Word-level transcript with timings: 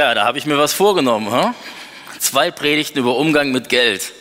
Ja, 0.00 0.14
da 0.14 0.24
habe 0.24 0.38
ich 0.38 0.46
mir 0.46 0.56
was 0.56 0.72
vorgenommen. 0.72 1.30
Hm? 1.30 1.54
Zwei 2.18 2.50
Predigten 2.50 2.98
über 3.00 3.16
Umgang 3.16 3.52
mit 3.52 3.68
Geld. 3.68 4.12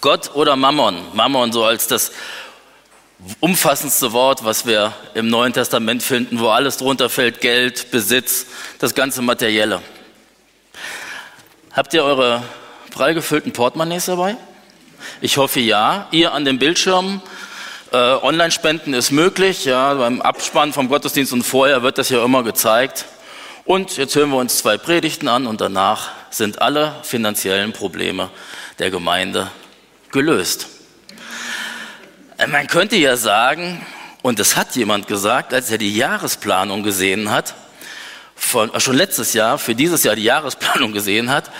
Gott 0.00 0.30
oder 0.36 0.54
Mammon. 0.54 0.96
Mammon 1.12 1.50
so 1.50 1.64
als 1.64 1.88
das 1.88 2.12
umfassendste 3.40 4.12
Wort, 4.12 4.44
was 4.44 4.64
wir 4.64 4.92
im 5.14 5.28
Neuen 5.28 5.52
Testament 5.52 6.04
finden, 6.04 6.38
wo 6.38 6.50
alles 6.50 6.76
drunter 6.76 7.10
fällt, 7.10 7.40
Geld, 7.40 7.90
Besitz, 7.90 8.46
das 8.78 8.94
ganze 8.94 9.22
Materielle. 9.22 9.82
Habt 11.72 11.94
ihr 11.94 12.04
eure 12.04 12.44
prall 12.92 13.14
gefüllten 13.14 13.52
Portemonnaies 13.52 14.06
dabei? 14.06 14.36
Ich 15.20 15.36
hoffe 15.36 15.58
ja. 15.58 16.06
Ihr 16.12 16.32
an 16.32 16.44
den 16.44 16.60
Bildschirmen. 16.60 17.20
Äh, 17.90 17.96
Online-Spenden 17.96 18.94
ist 18.94 19.10
möglich. 19.10 19.64
Ja, 19.64 19.94
beim 19.94 20.22
Abspann 20.22 20.72
vom 20.72 20.88
Gottesdienst 20.88 21.32
und 21.32 21.42
vorher 21.42 21.82
wird 21.82 21.98
das 21.98 22.08
ja 22.08 22.24
immer 22.24 22.44
gezeigt. 22.44 23.06
Und 23.66 23.96
jetzt 23.96 24.14
hören 24.14 24.28
wir 24.28 24.36
uns 24.36 24.58
zwei 24.58 24.76
Predigten 24.76 25.26
an 25.26 25.46
und 25.46 25.62
danach 25.62 26.10
sind 26.28 26.60
alle 26.60 26.96
finanziellen 27.02 27.72
Probleme 27.72 28.28
der 28.78 28.90
Gemeinde 28.90 29.50
gelöst. 30.12 30.66
Äh, 32.36 32.46
man 32.46 32.66
könnte 32.66 32.96
ja 32.96 33.16
sagen, 33.16 33.84
und 34.20 34.38
das 34.38 34.56
hat 34.56 34.76
jemand 34.76 35.06
gesagt, 35.06 35.54
als 35.54 35.70
er 35.70 35.78
die 35.78 35.96
Jahresplanung 35.96 36.82
gesehen 36.82 37.30
hat, 37.30 37.54
von, 38.36 38.72
äh, 38.74 38.80
schon 38.80 38.96
letztes 38.96 39.32
Jahr, 39.32 39.58
für 39.58 39.74
dieses 39.74 40.04
Jahr 40.04 40.14
die 40.14 40.24
Jahresplanung 40.24 40.92
gesehen 40.92 41.30
hat, 41.30 41.50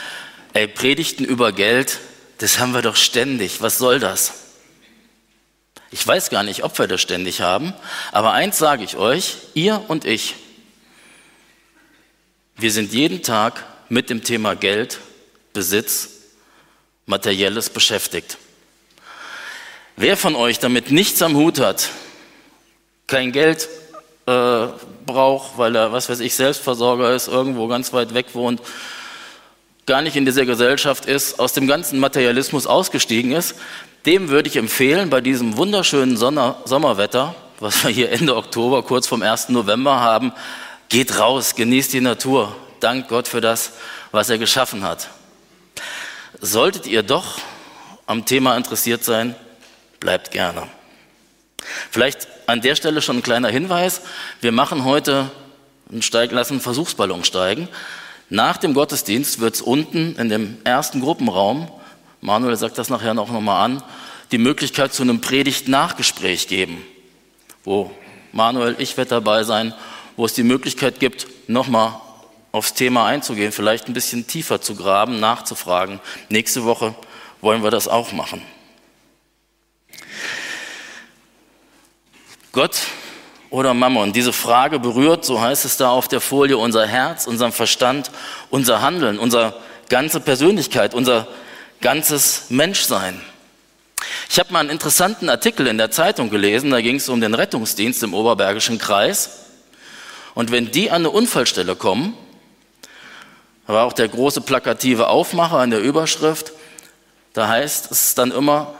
ey, 0.52 0.68
Predigten 0.68 1.24
über 1.24 1.52
Geld, 1.52 2.00
das 2.36 2.58
haben 2.58 2.74
wir 2.74 2.82
doch 2.82 2.96
ständig, 2.96 3.62
was 3.62 3.78
soll 3.78 3.98
das? 3.98 4.34
Ich 5.90 6.06
weiß 6.06 6.28
gar 6.28 6.42
nicht, 6.42 6.64
ob 6.64 6.78
wir 6.78 6.86
das 6.86 7.00
ständig 7.00 7.40
haben, 7.40 7.72
aber 8.12 8.32
eins 8.32 8.58
sage 8.58 8.84
ich 8.84 8.96
euch, 8.96 9.36
ihr 9.54 9.82
und 9.88 10.04
ich, 10.04 10.34
wir 12.56 12.70
sind 12.70 12.92
jeden 12.92 13.22
Tag 13.22 13.64
mit 13.88 14.10
dem 14.10 14.22
Thema 14.22 14.54
Geld, 14.54 14.98
Besitz, 15.52 16.10
Materielles 17.06 17.70
beschäftigt. 17.70 18.38
Wer 19.96 20.16
von 20.16 20.34
euch 20.34 20.58
damit 20.58 20.90
nichts 20.90 21.22
am 21.22 21.36
Hut 21.36 21.60
hat, 21.60 21.90
kein 23.06 23.32
Geld 23.32 23.68
äh, 24.26 24.66
braucht, 25.06 25.58
weil 25.58 25.76
er, 25.76 25.92
was 25.92 26.08
weiß 26.08 26.20
ich, 26.20 26.34
Selbstversorger 26.34 27.14
ist, 27.14 27.28
irgendwo 27.28 27.68
ganz 27.68 27.92
weit 27.92 28.14
weg 28.14 28.26
wohnt, 28.34 28.60
gar 29.86 30.00
nicht 30.00 30.16
in 30.16 30.24
dieser 30.24 30.46
Gesellschaft 30.46 31.06
ist, 31.06 31.38
aus 31.38 31.52
dem 31.52 31.66
ganzen 31.66 31.98
Materialismus 31.98 32.66
ausgestiegen 32.66 33.32
ist, 33.32 33.54
dem 34.06 34.28
würde 34.30 34.48
ich 34.48 34.56
empfehlen, 34.56 35.10
bei 35.10 35.20
diesem 35.20 35.56
wunderschönen 35.56 36.16
Sonner 36.16 36.56
Sommerwetter, 36.64 37.34
was 37.60 37.84
wir 37.84 37.90
hier 37.90 38.10
Ende 38.10 38.36
Oktober, 38.36 38.82
kurz 38.82 39.06
vom 39.06 39.22
1. 39.22 39.50
November 39.50 40.00
haben, 40.00 40.32
Geht 40.88 41.18
raus, 41.18 41.54
genießt 41.54 41.92
die 41.92 42.00
Natur. 42.00 42.54
Dank 42.80 43.08
Gott 43.08 43.28
für 43.28 43.40
das, 43.40 43.72
was 44.12 44.30
er 44.30 44.38
geschaffen 44.38 44.84
hat. 44.84 45.08
Solltet 46.40 46.86
ihr 46.86 47.02
doch 47.02 47.38
am 48.06 48.26
Thema 48.26 48.56
interessiert 48.56 49.04
sein, 49.04 49.34
bleibt 50.00 50.30
gerne. 50.30 50.68
Vielleicht 51.90 52.28
an 52.46 52.60
der 52.60 52.74
Stelle 52.74 53.00
schon 53.00 53.18
ein 53.18 53.22
kleiner 53.22 53.48
Hinweis. 53.48 54.02
Wir 54.40 54.52
machen 54.52 54.84
heute 54.84 55.30
einen 55.90 56.02
Steig, 56.02 56.32
lassen 56.32 56.60
Versuchsballon 56.60 57.24
steigen. 57.24 57.68
Nach 58.28 58.56
dem 58.56 58.74
Gottesdienst 58.74 59.40
wird 59.40 59.54
es 59.54 59.62
unten 59.62 60.16
in 60.16 60.28
dem 60.28 60.58
ersten 60.64 61.00
Gruppenraum, 61.00 61.70
Manuel 62.24 62.56
sagt 62.56 62.78
das 62.78 62.88
nachher 62.88 63.12
noch 63.12 63.28
mal 63.28 63.62
an, 63.62 63.82
die 64.32 64.38
Möglichkeit 64.38 64.94
zu 64.94 65.02
einem 65.02 65.20
Predigt-Nachgespräch 65.20 66.48
geben, 66.48 66.82
wo 67.64 67.90
Manuel, 68.32 68.76
ich 68.78 68.96
werde 68.96 69.10
dabei 69.10 69.44
sein 69.44 69.74
wo 70.16 70.24
es 70.24 70.34
die 70.34 70.42
Möglichkeit 70.42 71.00
gibt, 71.00 71.26
nochmal 71.48 72.00
aufs 72.52 72.74
Thema 72.74 73.06
einzugehen, 73.06 73.50
vielleicht 73.50 73.88
ein 73.88 73.94
bisschen 73.94 74.26
tiefer 74.26 74.60
zu 74.60 74.76
graben, 74.76 75.18
nachzufragen. 75.18 76.00
Nächste 76.28 76.64
Woche 76.64 76.94
wollen 77.40 77.62
wir 77.62 77.70
das 77.70 77.88
auch 77.88 78.12
machen. 78.12 78.42
Gott 82.52 82.82
oder 83.50 83.74
Mammon? 83.74 84.12
Diese 84.12 84.32
Frage 84.32 84.78
berührt, 84.78 85.24
so 85.24 85.40
heißt 85.40 85.64
es 85.64 85.76
da 85.76 85.90
auf 85.90 86.06
der 86.06 86.20
Folie, 86.20 86.56
unser 86.56 86.86
Herz, 86.86 87.26
unseren 87.26 87.50
Verstand, 87.50 88.12
unser 88.50 88.80
Handeln, 88.80 89.18
unsere 89.18 89.60
ganze 89.88 90.20
Persönlichkeit, 90.20 90.94
unser 90.94 91.26
ganzes 91.80 92.46
Menschsein. 92.50 93.20
Ich 94.30 94.38
habe 94.38 94.52
mal 94.52 94.60
einen 94.60 94.70
interessanten 94.70 95.28
Artikel 95.28 95.66
in 95.66 95.78
der 95.78 95.90
Zeitung 95.90 96.30
gelesen, 96.30 96.70
da 96.70 96.80
ging 96.80 96.96
es 96.96 97.08
um 97.08 97.20
den 97.20 97.34
Rettungsdienst 97.34 98.02
im 98.04 98.14
Oberbergischen 98.14 98.78
Kreis. 98.78 99.43
Und 100.34 100.50
wenn 100.50 100.70
die 100.70 100.90
an 100.90 101.02
eine 101.02 101.10
Unfallstelle 101.10 101.76
kommen, 101.76 102.16
war 103.66 103.84
auch 103.84 103.92
der 103.92 104.08
große 104.08 104.40
plakative 104.40 105.08
Aufmacher 105.08 105.58
an 105.58 105.70
der 105.70 105.80
Überschrift, 105.80 106.52
da 107.32 107.48
heißt 107.48 107.90
es 107.90 108.14
dann 108.14 108.30
immer, 108.30 108.74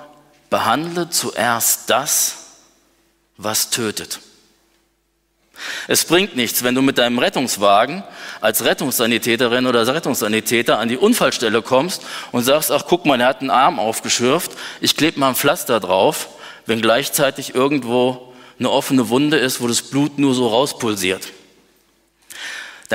behandle 0.51 1.11
zuerst 1.11 1.91
das, 1.91 2.37
was 3.37 3.71
tötet. 3.71 4.21
Es 5.87 6.05
bringt 6.05 6.37
nichts, 6.37 6.65
wenn 6.65 6.75
du 6.75 6.83
mit 6.83 6.99
deinem 6.99 7.19
Rettungswagen 7.19 8.03
als 8.41 8.65
Rettungssanitäterin 8.65 9.67
oder 9.67 9.87
Rettungssanitäter 9.87 10.79
an 10.79 10.89
die 10.89 10.97
Unfallstelle 10.97 11.63
kommst 11.63 12.03
und 12.33 12.43
sagst, 12.43 12.73
ach 12.73 12.85
guck 12.89 13.07
mal, 13.07 13.21
er 13.21 13.29
hat 13.29 13.41
einen 13.41 13.51
Arm 13.51 13.79
aufgeschürft, 13.79 14.53
ich 14.81 14.97
klebe 14.97 15.21
mal 15.21 15.31
ein 15.31 15.37
Pflaster 15.37 15.79
drauf, 15.81 16.29
wenn 16.67 16.83
gleichzeitig 16.83 17.55
irgendwo 17.55 18.35
eine 18.59 18.71
offene 18.71 19.09
Wunde 19.09 19.39
ist, 19.39 19.61
wo 19.61 19.69
das 19.69 19.83
Blut 19.83 20.19
nur 20.19 20.35
so 20.35 20.49
rauspulsiert 20.49 21.34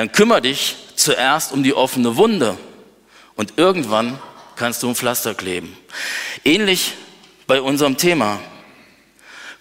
dann 0.00 0.12
kümmere 0.12 0.40
dich 0.40 0.76
zuerst 0.96 1.52
um 1.52 1.62
die 1.62 1.74
offene 1.74 2.16
Wunde 2.16 2.56
und 3.36 3.58
irgendwann 3.58 4.18
kannst 4.56 4.82
du 4.82 4.88
ein 4.88 4.94
Pflaster 4.94 5.34
kleben. 5.34 5.76
Ähnlich 6.42 6.94
bei 7.46 7.60
unserem 7.60 7.98
Thema. 7.98 8.40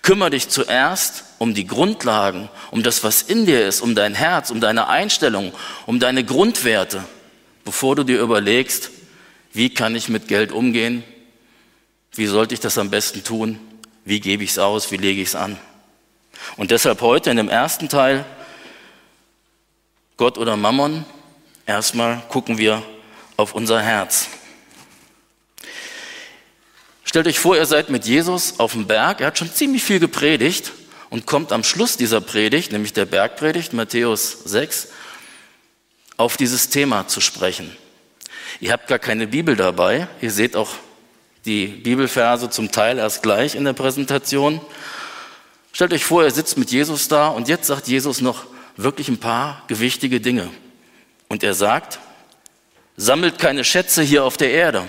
Kümmere 0.01 0.29
dich 0.29 0.47
zuerst 0.47 1.25
um 1.39 1.53
die 1.53 1.67
Grundlagen, 1.67 2.47
um 2.71 2.83
das, 2.83 3.03
was 3.03 3.21
in 3.21 3.47
dir 3.47 3.67
ist, 3.67 3.81
um 3.81 3.95
dein 3.95 4.15
Herz, 4.15 4.49
um 4.49 4.61
deine 4.61 4.87
Einstellung, 4.87 5.51
um 5.85 5.99
deine 5.99 6.23
Grundwerte, 6.23 7.03
bevor 7.65 7.97
du 7.97 8.05
dir 8.05 8.21
überlegst, 8.21 8.91
wie 9.51 9.73
kann 9.73 9.93
ich 9.93 10.07
mit 10.07 10.29
Geld 10.29 10.53
umgehen, 10.53 11.03
wie 12.13 12.27
sollte 12.27 12.53
ich 12.53 12.61
das 12.61 12.77
am 12.77 12.89
besten 12.89 13.25
tun, 13.25 13.59
wie 14.05 14.21
gebe 14.21 14.45
ich 14.45 14.51
es 14.51 14.57
aus, 14.57 14.89
wie 14.89 14.97
lege 14.97 15.21
ich 15.21 15.27
es 15.27 15.35
an. 15.35 15.57
Und 16.55 16.71
deshalb 16.71 17.01
heute 17.01 17.29
in 17.29 17.35
dem 17.35 17.49
ersten 17.49 17.89
Teil 17.89 18.23
Gott 20.19 20.37
oder 20.37 20.57
Mammon? 20.57 21.05
Erstmal 21.65 22.21
gucken 22.27 22.57
wir 22.57 22.83
auf 23.37 23.55
unser 23.55 23.81
Herz. 23.81 24.27
Stellt 27.05 27.25
euch 27.25 27.39
vor, 27.39 27.55
ihr 27.55 27.65
seid 27.65 27.89
mit 27.89 28.05
Jesus 28.05 28.59
auf 28.59 28.73
dem 28.73 28.85
Berg. 28.85 29.21
Er 29.21 29.27
hat 29.27 29.37
schon 29.37 29.49
ziemlich 29.49 29.81
viel 29.81 30.01
gepredigt 30.01 30.73
und 31.09 31.25
kommt 31.25 31.53
am 31.53 31.63
Schluss 31.63 31.95
dieser 31.95 32.19
Predigt, 32.19 32.73
nämlich 32.73 32.91
der 32.91 33.05
Bergpredigt, 33.05 33.71
Matthäus 33.71 34.43
6, 34.43 34.89
auf 36.17 36.35
dieses 36.35 36.67
Thema 36.67 37.07
zu 37.07 37.21
sprechen. 37.21 37.73
Ihr 38.59 38.73
habt 38.73 38.89
gar 38.89 38.99
keine 38.99 39.25
Bibel 39.25 39.55
dabei. 39.55 40.09
Ihr 40.19 40.31
seht 40.31 40.57
auch 40.57 40.71
die 41.45 41.67
Bibelverse 41.67 42.49
zum 42.49 42.73
Teil 42.73 42.97
erst 42.97 43.23
gleich 43.23 43.55
in 43.55 43.63
der 43.63 43.71
Präsentation. 43.71 44.59
Stellt 45.71 45.93
euch 45.93 46.03
vor, 46.03 46.25
ihr 46.25 46.31
sitzt 46.31 46.57
mit 46.57 46.71
Jesus 46.71 47.07
da 47.07 47.29
und 47.29 47.47
jetzt 47.47 47.67
sagt 47.67 47.87
Jesus 47.87 48.19
noch, 48.19 48.43
wirklich 48.83 49.09
ein 49.09 49.19
paar 49.19 49.63
gewichtige 49.67 50.21
Dinge. 50.21 50.49
Und 51.27 51.43
er 51.43 51.53
sagt, 51.53 51.99
sammelt 52.95 53.37
keine 53.37 53.63
Schätze 53.63 54.01
hier 54.01 54.23
auf 54.23 54.37
der 54.37 54.51
Erde, 54.51 54.87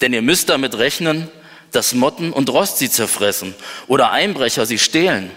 denn 0.00 0.12
ihr 0.12 0.22
müsst 0.22 0.48
damit 0.48 0.78
rechnen, 0.78 1.30
dass 1.72 1.94
Motten 1.94 2.32
und 2.32 2.50
Rost 2.50 2.78
sie 2.78 2.88
zerfressen 2.90 3.54
oder 3.88 4.12
Einbrecher 4.12 4.66
sie 4.66 4.78
stehlen. 4.78 5.30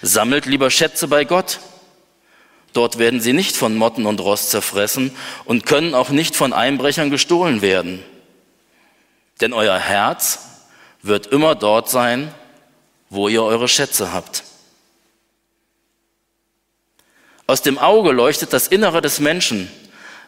Sammelt 0.00 0.46
lieber 0.46 0.70
Schätze 0.70 1.08
bei 1.08 1.24
Gott. 1.24 1.58
Dort 2.72 2.98
werden 2.98 3.20
sie 3.20 3.32
nicht 3.32 3.56
von 3.56 3.74
Motten 3.74 4.06
und 4.06 4.20
Rost 4.20 4.50
zerfressen 4.50 5.10
und 5.44 5.66
können 5.66 5.94
auch 5.94 6.10
nicht 6.10 6.36
von 6.36 6.52
Einbrechern 6.52 7.10
gestohlen 7.10 7.62
werden. 7.62 8.04
Denn 9.40 9.52
euer 9.52 9.78
Herz 9.78 10.40
wird 11.02 11.28
immer 11.28 11.54
dort 11.54 11.90
sein, 11.90 12.32
wo 13.10 13.28
ihr 13.28 13.42
eure 13.42 13.68
Schätze 13.68 14.12
habt. 14.12 14.44
Aus 17.48 17.62
dem 17.62 17.78
Auge 17.78 18.12
leuchtet 18.12 18.52
das 18.52 18.68
Innere 18.68 19.00
des 19.00 19.20
Menschen. 19.20 19.70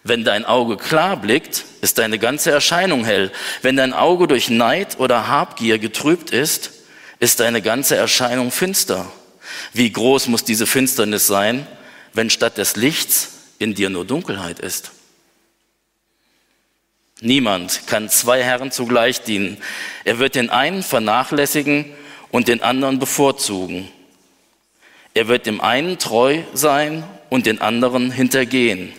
Wenn 0.03 0.25
dein 0.25 0.47
Auge 0.47 0.79
klar 0.79 1.19
blickt, 1.19 1.67
ist 1.83 1.99
deine 1.99 2.19
ganze 2.19 2.51
Erscheinung 2.51 3.05
hell. 3.05 3.31
Wenn 3.61 3.77
dein 3.77 3.93
Auge 3.93 4.27
durch 4.27 4.49
Neid 4.49 4.99
oder 4.99 5.29
Habgier 5.29 5.79
getrübt 5.79 6.31
ist, 6.31 6.73
ist 7.19 7.41
deine 7.41 7.61
ganze 7.61 7.95
Erscheinung 7.95 8.51
finster. 8.51 9.05
Wie 9.75 9.93
groß 9.93 10.29
muss 10.29 10.45
diese 10.45 10.67
Finsternis 10.67 11.27
sein, 11.27 11.67
wenn 12.15 12.31
statt 12.31 12.57
des 12.57 12.77
Lichts 12.77 13.33
in 13.59 13.75
dir 13.75 13.91
nur 13.91 14.07
Dunkelheit 14.07 14.59
ist? 14.59 14.91
Niemand 17.21 17.87
kann 17.87 18.09
zwei 18.09 18.43
Herren 18.43 18.73
zugleich 18.73 19.21
dienen. 19.25 19.59
Er 20.05 20.19
wird 20.19 20.37
den 20.37 20.49
einen 20.49 20.83
vernachlässigen 20.83 21.85
und 22.31 22.49
den 22.49 22.63
anderen 22.63 22.99
bevorzugen. 22.99 23.91
Er 25.15 25.29
wird 25.29 25.47
dem 25.47 25.61
einen 25.61 25.99
treu 25.99 26.43
sein 26.55 27.05
und 27.31 27.47
den 27.47 27.61
anderen 27.61 28.11
hintergehen. 28.11 28.93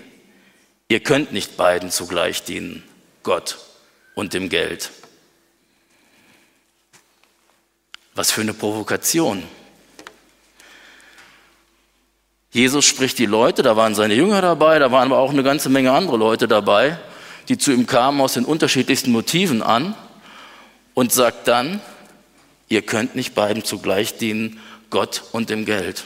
Ihr 0.90 1.00
könnt 1.00 1.32
nicht 1.32 1.56
beiden 1.56 1.90
zugleich 1.90 2.44
dienen, 2.44 2.84
Gott 3.24 3.60
und 4.14 4.34
dem 4.34 4.50
Geld. 4.50 4.92
Was 8.14 8.32
für 8.32 8.42
eine 8.42 8.54
Provokation. 8.54 9.44
Jesus 12.52 12.84
spricht 12.84 13.18
die 13.18 13.26
Leute, 13.26 13.64
da 13.64 13.78
waren 13.78 13.96
seine 13.96 14.14
Jünger 14.14 14.42
dabei, 14.42 14.80
da 14.80 14.92
waren 14.92 15.14
aber 15.14 15.22
auch 15.22 15.32
eine 15.32 15.44
ganze 15.44 15.70
Menge 15.70 15.94
andere 15.94 16.18
Leute 16.18 16.50
dabei, 16.50 17.00
die 17.48 17.58
zu 17.58 17.72
ihm 17.72 17.88
kamen 17.88 18.20
aus 18.20 18.34
den 18.34 18.44
unterschiedlichsten 18.44 19.14
Motiven 19.14 19.62
an 19.62 19.96
und 20.94 21.14
sagt 21.14 21.48
dann, 21.48 21.80
ihr 22.68 22.82
könnt 22.82 23.16
nicht 23.16 23.34
beiden 23.34 23.64
zugleich 23.64 24.18
dienen, 24.18 24.60
Gott 24.92 25.24
und 25.32 25.50
dem 25.50 25.66
Geld. 25.66 26.04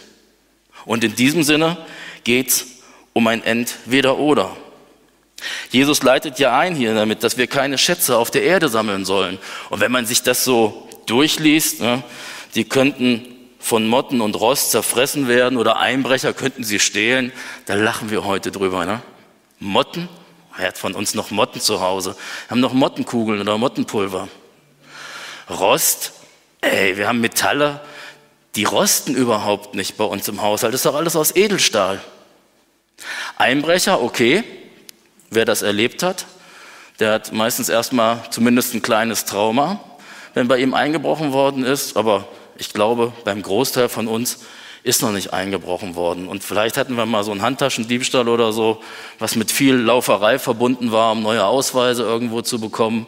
Und 0.86 1.04
in 1.04 1.16
diesem 1.16 1.44
Sinne 1.44 1.78
geht 2.24 2.50
es 2.50 2.66
um 3.14 3.28
ein 3.28 3.44
Entweder-Oder. 3.44 4.56
Jesus 5.70 6.02
leitet 6.04 6.40
ja 6.40 6.58
ein 6.58 6.76
hier 6.76 6.94
damit, 6.96 7.24
dass 7.24 7.38
wir 7.38 7.48
keine 7.48 7.78
Schätze 7.78 8.18
auf 8.18 8.32
der 8.32 8.44
Erde 8.44 8.70
sammeln 8.70 9.06
sollen. 9.06 9.38
Und 9.70 9.82
wenn 9.82 9.92
man 9.92 10.06
sich 10.06 10.24
das 10.24 10.44
so 10.46 10.88
durchliest, 11.06 11.82
ne, 11.82 12.04
die 12.56 12.64
könnten 12.64 13.36
von 13.60 13.88
Motten 13.88 14.22
und 14.22 14.40
Rost 14.40 14.72
zerfressen 14.72 15.28
werden 15.28 15.58
oder 15.58 15.78
Einbrecher 15.78 16.34
könnten 16.34 16.64
sie 16.64 16.80
stehlen, 16.80 17.32
da 17.66 17.74
lachen 17.74 18.12
wir 18.12 18.24
heute 18.24 18.52
drüber. 18.52 18.86
Ne? 18.86 19.02
Motten? 19.60 20.08
Wer 20.58 20.68
hat 20.70 20.78
von 20.78 20.94
uns 20.94 21.16
noch 21.16 21.32
Motten 21.32 21.60
zu 21.60 21.82
Hause? 21.82 22.16
Wir 22.48 22.52
haben 22.52 22.60
noch 22.62 22.74
Mottenkugeln 22.74 23.42
oder 23.42 23.58
Mottenpulver. 23.58 24.30
Rost? 25.50 26.14
Ey, 26.62 26.96
wir 26.98 27.08
haben 27.08 27.20
Metalle, 27.20 27.82
die 28.56 28.64
rosten 28.64 29.16
überhaupt 29.16 29.76
nicht 29.76 29.98
bei 29.98 30.06
uns 30.06 30.28
im 30.28 30.42
Haushalt. 30.42 30.74
Das 30.74 30.80
ist 30.80 30.86
doch 30.86 30.96
alles 30.96 31.16
aus 31.16 31.36
Edelstahl. 31.36 32.02
Einbrecher, 33.38 34.02
okay, 34.02 34.44
wer 35.30 35.46
das 35.46 35.62
erlebt 35.62 36.04
hat, 36.04 36.26
der 37.00 37.12
hat 37.12 37.34
meistens 37.34 37.68
erstmal 37.68 38.24
zumindest 38.30 38.74
ein 38.74 38.82
kleines 38.82 39.26
Trauma, 39.26 39.80
wenn 40.34 40.48
bei 40.48 40.60
ihm 40.60 40.74
eingebrochen 40.74 41.34
worden 41.34 41.66
ist, 41.66 41.98
aber 41.98 42.28
ich 42.58 42.72
glaube, 42.72 43.12
beim 43.26 43.42
Großteil 43.42 43.90
von 43.90 44.08
uns 44.08 44.40
ist 44.84 45.02
noch 45.02 45.12
nicht 45.12 45.34
eingebrochen 45.34 45.96
worden. 45.96 46.28
Und 46.28 46.44
vielleicht 46.44 46.78
hatten 46.78 46.96
wir 46.96 47.06
mal 47.06 47.24
so 47.24 47.32
einen 47.32 47.42
Handtaschendiebstahl 47.42 48.30
oder 48.30 48.54
so, 48.54 48.82
was 49.20 49.36
mit 49.36 49.52
viel 49.52 49.76
Lauferei 49.76 50.40
verbunden 50.40 50.92
war, 50.92 51.12
um 51.12 51.24
neue 51.24 51.44
Ausweise 51.44 52.04
irgendwo 52.04 52.42
zu 52.42 52.62
bekommen. 52.62 53.08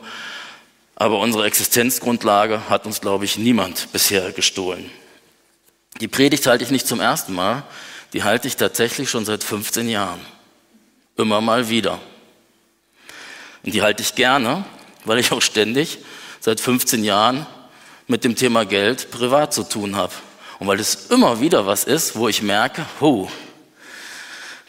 Aber 0.95 1.19
unsere 1.19 1.45
Existenzgrundlage 1.45 2.67
hat 2.67 2.87
uns, 2.87 2.99
glaube 2.99 3.25
ich, 3.25 3.37
niemand 3.37 3.91
bisher 3.93 4.31
gestohlen. 4.31 4.89
Die 6.01 6.07
Predigt 6.07 6.45
halte 6.45 6.63
ich 6.63 6.71
nicht 6.71 6.87
zum 6.87 6.99
ersten 6.99 7.33
Mal, 7.33 7.63
die 8.13 8.23
halte 8.23 8.47
ich 8.47 8.55
tatsächlich 8.55 9.09
schon 9.09 9.25
seit 9.25 9.43
15 9.43 9.89
Jahren. 9.89 10.19
Immer 11.17 11.41
mal 11.41 11.69
wieder. 11.69 11.99
Und 13.63 13.73
die 13.73 13.81
halte 13.81 14.03
ich 14.03 14.15
gerne, 14.15 14.63
weil 15.05 15.19
ich 15.19 15.31
auch 15.31 15.41
ständig 15.41 15.99
seit 16.39 16.59
15 16.59 17.03
Jahren 17.03 17.45
mit 18.07 18.23
dem 18.23 18.35
Thema 18.35 18.65
Geld 18.65 19.11
privat 19.11 19.53
zu 19.53 19.63
tun 19.63 19.95
habe. 19.95 20.13
Und 20.59 20.67
weil 20.67 20.79
es 20.79 21.07
immer 21.07 21.41
wieder 21.41 21.65
was 21.65 21.83
ist, 21.83 22.15
wo 22.15 22.27
ich 22.27 22.41
merke, 22.41 22.85
ho, 23.01 23.29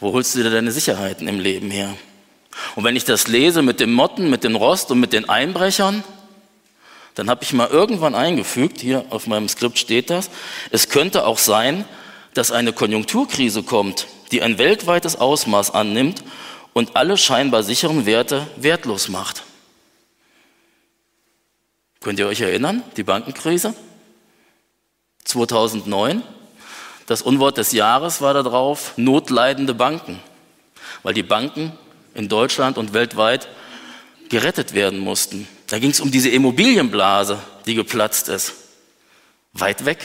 wo 0.00 0.12
holst 0.12 0.34
du 0.34 0.42
dir 0.42 0.50
deine 0.50 0.72
Sicherheiten 0.72 1.28
im 1.28 1.40
Leben 1.40 1.70
her? 1.70 1.94
Und 2.74 2.84
wenn 2.84 2.96
ich 2.96 3.04
das 3.04 3.28
lese 3.28 3.62
mit 3.62 3.80
dem 3.80 3.92
Motten, 3.92 4.30
mit 4.30 4.44
dem 4.44 4.56
Rost 4.56 4.90
und 4.90 5.00
mit 5.00 5.12
den 5.12 5.28
Einbrechern, 5.28 6.02
dann 7.18 7.28
habe 7.28 7.42
ich 7.42 7.52
mal 7.52 7.66
irgendwann 7.66 8.14
eingefügt, 8.14 8.80
hier 8.80 9.04
auf 9.10 9.26
meinem 9.26 9.48
Skript 9.48 9.76
steht 9.76 10.08
das, 10.08 10.30
es 10.70 10.88
könnte 10.88 11.26
auch 11.26 11.38
sein, 11.38 11.84
dass 12.32 12.52
eine 12.52 12.72
Konjunkturkrise 12.72 13.64
kommt, 13.64 14.06
die 14.30 14.40
ein 14.40 14.56
weltweites 14.56 15.16
Ausmaß 15.16 15.72
annimmt 15.72 16.22
und 16.74 16.94
alle 16.94 17.16
scheinbar 17.16 17.64
sicheren 17.64 18.06
Werte 18.06 18.46
wertlos 18.54 19.08
macht. 19.08 19.42
Könnt 21.98 22.20
ihr 22.20 22.28
euch 22.28 22.40
erinnern, 22.40 22.84
die 22.96 23.02
Bankenkrise 23.02 23.74
2009? 25.24 26.22
Das 27.06 27.22
Unwort 27.22 27.58
des 27.58 27.72
Jahres 27.72 28.20
war 28.20 28.32
darauf 28.32 28.92
notleidende 28.96 29.74
Banken, 29.74 30.20
weil 31.02 31.14
die 31.14 31.24
Banken 31.24 31.72
in 32.14 32.28
Deutschland 32.28 32.78
und 32.78 32.92
weltweit 32.92 33.48
gerettet 34.28 34.72
werden 34.72 35.00
mussten. 35.00 35.48
Da 35.68 35.78
ging 35.78 35.90
es 35.90 36.00
um 36.00 36.10
diese 36.10 36.30
Immobilienblase, 36.30 37.42
die 37.66 37.74
geplatzt 37.74 38.28
ist. 38.28 38.54
Weit 39.52 39.84
weg. 39.84 39.98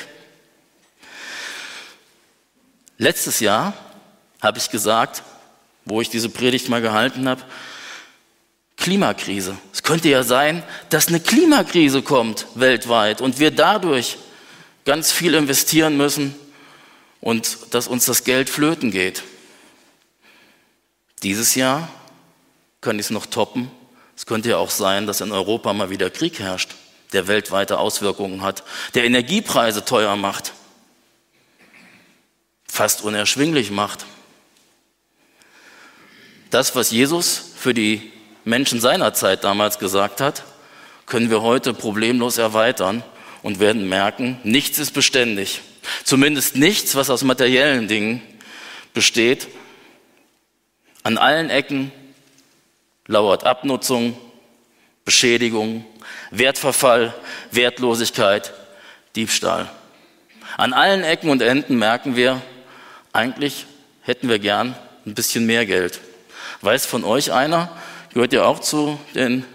Letztes 2.97 3.39
Jahr 3.39 3.73
habe 4.41 4.57
ich 4.57 4.69
gesagt, 4.69 5.23
wo 5.85 6.01
ich 6.01 6.09
diese 6.09 6.29
Predigt 6.29 6.69
mal 6.69 6.81
gehalten 6.81 7.27
habe, 7.27 7.43
Klimakrise. 8.77 9.57
Es 9.71 9.83
könnte 9.83 10.09
ja 10.09 10.23
sein, 10.23 10.63
dass 10.89 11.07
eine 11.07 11.19
Klimakrise 11.21 12.01
kommt 12.01 12.47
weltweit 12.55 13.21
und 13.21 13.39
wir 13.39 13.51
dadurch 13.51 14.17
ganz 14.83 15.11
viel 15.11 15.33
investieren 15.33 15.95
müssen 15.95 16.35
und 17.21 17.73
dass 17.73 17.87
uns 17.87 18.05
das 18.05 18.25
Geld 18.25 18.49
flöten 18.49 18.91
geht. 18.91 19.23
Dieses 21.23 21.55
Jahr 21.55 21.87
könnte 22.81 22.99
ich 22.99 23.07
es 23.07 23.11
noch 23.11 23.25
toppen. 23.25 23.71
Es 24.15 24.25
könnte 24.25 24.49
ja 24.49 24.57
auch 24.57 24.69
sein, 24.69 25.07
dass 25.07 25.21
in 25.21 25.31
Europa 25.31 25.73
mal 25.73 25.89
wieder 25.89 26.09
Krieg 26.09 26.39
herrscht, 26.39 26.71
der 27.13 27.27
weltweite 27.27 27.79
Auswirkungen 27.79 28.41
hat, 28.41 28.63
der 28.93 29.05
Energiepreise 29.05 29.85
teuer 29.85 30.15
macht, 30.15 30.53
fast 32.67 33.03
unerschwinglich 33.03 33.71
macht. 33.71 34.05
Das, 36.49 36.75
was 36.75 36.91
Jesus 36.91 37.53
für 37.55 37.73
die 37.73 38.11
Menschen 38.45 38.79
seiner 38.79 39.13
Zeit 39.13 39.43
damals 39.43 39.79
gesagt 39.79 40.21
hat, 40.21 40.43
können 41.05 41.29
wir 41.29 41.41
heute 41.41 41.73
problemlos 41.73 42.37
erweitern 42.37 43.03
und 43.41 43.59
werden 43.59 43.89
merken, 43.89 44.39
nichts 44.43 44.79
ist 44.79 44.91
beständig. 44.91 45.61
Zumindest 46.03 46.55
nichts, 46.55 46.95
was 46.95 47.09
aus 47.09 47.23
materiellen 47.23 47.87
Dingen 47.87 48.21
besteht. 48.93 49.47
An 51.03 51.17
allen 51.17 51.49
Ecken 51.49 51.91
lauert 53.07 53.45
Abnutzung, 53.45 54.17
Beschädigung, 55.05 55.85
Wertverfall, 56.31 57.13
Wertlosigkeit, 57.51 58.53
Diebstahl. 59.15 59.69
An 60.57 60.73
allen 60.73 61.03
Ecken 61.03 61.29
und 61.29 61.41
Enden 61.41 61.77
merken 61.77 62.15
wir, 62.15 62.41
eigentlich 63.11 63.65
hätten 64.01 64.29
wir 64.29 64.39
gern 64.39 64.75
ein 65.05 65.13
bisschen 65.13 65.45
mehr 65.45 65.65
Geld. 65.65 65.99
Weiß 66.61 66.85
von 66.85 67.03
euch 67.03 67.31
einer, 67.31 67.69
gehört 68.13 68.33
ihr 68.33 68.45
auch 68.45 68.59
zu 68.59 68.99
den 69.15 69.45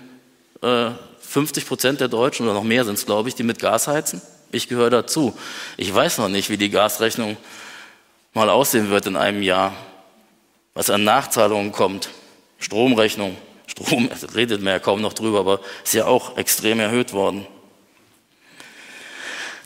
äh, 0.63 0.91
50 1.21 1.67
Prozent 1.67 2.01
der 2.01 2.09
Deutschen 2.09 2.47
oder 2.47 2.55
noch 2.55 2.65
mehr 2.65 2.85
sind 2.85 2.95
es, 2.95 3.07
glaube 3.07 3.29
ich, 3.29 3.35
die 3.35 3.43
mit 3.43 3.59
Gas 3.59 3.89
heizen? 3.89 4.21
Ich 4.51 4.69
gehöre 4.69 4.91
dazu. 4.91 5.37
Ich 5.77 5.95
weiß 5.95 6.19
noch 6.19 6.29
nicht, 6.29 6.51
wie 6.51 6.57
die 6.57 6.71
Gasrechnung 6.71 7.37
mal 8.33 8.49
aussehen 8.49 8.91
wird 8.91 9.07
in 9.07 9.17
einem 9.17 9.43
Jahr, 9.43 9.75
was 10.75 10.91
an 10.91 11.05
Nachzahlungen 11.05 11.73
kommt. 11.73 12.09
Stromrechnung, 12.59 13.37
Strom, 13.67 14.11
redet 14.35 14.63
man 14.63 14.75
ja 14.75 14.79
kaum 14.79 15.01
noch 15.01 15.13
drüber, 15.13 15.41
aber 15.41 15.61
ist 15.85 15.95
ja 15.95 16.07
auch 16.07 16.37
extrem 16.37 16.81
erhöht 16.81 17.13
worden. 17.13 17.47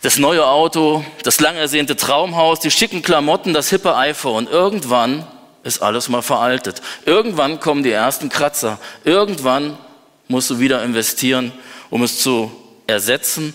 Das 0.02 0.18
neue 0.18 0.44
Auto, 0.44 1.04
das 1.22 1.38
lang 1.38 1.54
ersehnte 1.54 1.94
Traumhaus, 1.94 2.58
die 2.58 2.72
schicken 2.72 3.02
Klamotten, 3.02 3.54
das 3.54 3.70
hippe 3.70 3.94
iPhone. 3.94 4.48
Irgendwann 4.48 5.24
ist 5.62 5.80
alles 5.80 6.08
mal 6.08 6.22
veraltet. 6.22 6.82
Irgendwann 7.06 7.60
kommen 7.60 7.84
die 7.84 7.92
ersten 7.92 8.28
Kratzer. 8.28 8.80
Irgendwann 9.04 9.78
musst 10.26 10.50
du 10.50 10.58
wieder 10.58 10.82
investieren, 10.82 11.52
um 11.88 12.02
es 12.02 12.18
zu 12.18 12.50
ersetzen 12.88 13.54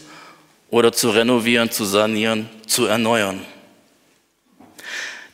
oder 0.70 0.94
zu 0.94 1.10
renovieren, 1.10 1.70
zu 1.70 1.84
sanieren, 1.84 2.50
zu 2.66 2.86
erneuern. 2.86 3.46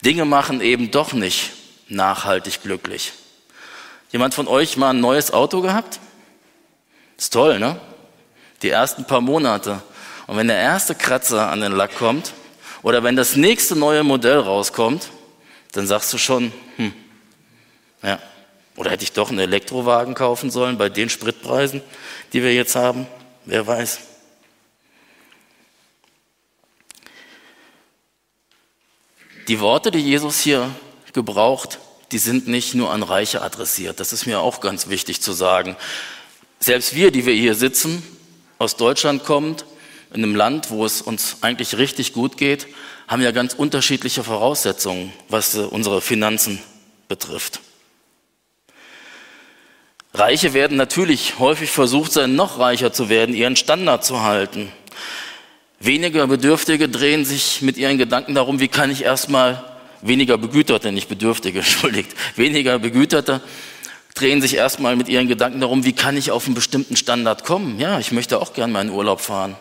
Dinge 0.03 0.25
machen 0.25 0.61
eben 0.61 0.89
doch 0.89 1.13
nicht 1.13 1.51
nachhaltig 1.89 2.63
glücklich. 2.63 3.13
Jemand 4.13 4.35
von 4.35 4.47
euch 4.47 4.77
mal 4.77 4.91
ein 4.91 4.99
neues 4.99 5.33
Auto 5.33 5.61
gehabt? 5.61 5.99
Ist 7.17 7.33
toll, 7.33 7.57
ne? 7.59 7.81
Die 8.61 8.69
ersten 8.69 9.05
paar 9.05 9.21
Monate. 9.21 9.81
Und 10.27 10.37
wenn 10.37 10.47
der 10.47 10.59
erste 10.59 10.93
Kratzer 10.93 11.49
an 11.49 11.61
den 11.61 11.71
Lack 11.71 11.97
kommt 11.97 12.31
oder 12.83 13.03
wenn 13.03 13.15
das 13.15 13.35
nächste 13.35 13.75
neue 13.75 14.03
Modell 14.03 14.37
rauskommt, 14.37 15.09
dann 15.71 15.87
sagst 15.87 16.13
du 16.13 16.19
schon, 16.19 16.53
hm, 16.75 16.93
ja, 18.03 18.19
oder 18.75 18.91
hätte 18.91 19.03
ich 19.03 19.13
doch 19.13 19.31
einen 19.31 19.39
Elektrowagen 19.39 20.13
kaufen 20.13 20.51
sollen 20.51 20.77
bei 20.77 20.89
den 20.89 21.09
Spritpreisen, 21.09 21.81
die 22.33 22.43
wir 22.43 22.53
jetzt 22.53 22.75
haben? 22.75 23.07
Wer 23.45 23.65
weiß. 23.65 23.99
Die 29.47 29.59
Worte, 29.59 29.89
die 29.89 29.99
Jesus 29.99 30.39
hier 30.39 30.69
gebraucht, 31.13 31.79
die 32.11 32.17
sind 32.17 32.47
nicht 32.47 32.75
nur 32.75 32.91
an 32.91 33.03
Reiche 33.03 33.41
adressiert. 33.41 33.99
Das 33.99 34.13
ist 34.13 34.25
mir 34.25 34.39
auch 34.39 34.59
ganz 34.59 34.89
wichtig 34.89 35.21
zu 35.21 35.33
sagen. 35.33 35.75
Selbst 36.59 36.95
wir, 36.95 37.11
die 37.11 37.25
wir 37.25 37.33
hier 37.33 37.55
sitzen, 37.55 38.03
aus 38.59 38.75
Deutschland 38.75 39.23
kommend, 39.23 39.65
in 40.13 40.23
einem 40.23 40.35
Land, 40.35 40.69
wo 40.69 40.85
es 40.85 41.01
uns 41.01 41.37
eigentlich 41.41 41.77
richtig 41.77 42.13
gut 42.13 42.37
geht, 42.37 42.67
haben 43.07 43.21
ja 43.21 43.31
ganz 43.31 43.53
unterschiedliche 43.53 44.23
Voraussetzungen, 44.23 45.11
was 45.27 45.55
unsere 45.55 46.01
Finanzen 46.01 46.59
betrifft. 47.07 47.59
Reiche 50.13 50.53
werden 50.53 50.77
natürlich 50.77 51.39
häufig 51.39 51.71
versucht 51.71 52.11
sein, 52.11 52.35
noch 52.35 52.59
reicher 52.59 52.93
zu 52.93 53.09
werden, 53.09 53.33
ihren 53.33 53.55
Standard 53.55 54.05
zu 54.05 54.21
halten. 54.21 54.71
Weniger 55.79 56.27
Bedürftige 56.27 56.87
drehen 56.87 57.25
sich 57.25 57.63
mit 57.63 57.77
ihren 57.77 57.97
Gedanken 57.97 58.35
darum, 58.35 58.59
wie 58.59 58.67
kann 58.67 58.91
ich 58.91 59.03
erstmal 59.03 59.72
weniger 60.03 60.37
Begüterte, 60.37 60.91
nicht 60.91 61.09
Bedürftige, 61.09 61.59
entschuldigt, 61.59 62.11
weniger 62.35 62.79
Begüterte 62.79 63.41
drehen 64.13 64.41
sich 64.41 64.55
erstmal 64.55 64.95
mit 64.95 65.09
ihren 65.09 65.27
Gedanken 65.27 65.59
darum, 65.59 65.85
wie 65.85 65.93
kann 65.93 66.17
ich 66.17 66.31
auf 66.31 66.45
einen 66.45 66.53
bestimmten 66.53 66.95
Standard 66.95 67.43
kommen. 67.45 67.79
Ja, 67.79 67.99
ich 67.99 68.11
möchte 68.11 68.39
auch 68.39 68.53
gerne 68.53 68.71
meinen 68.71 68.91
Urlaub 68.91 69.21
fahren. 69.21 69.55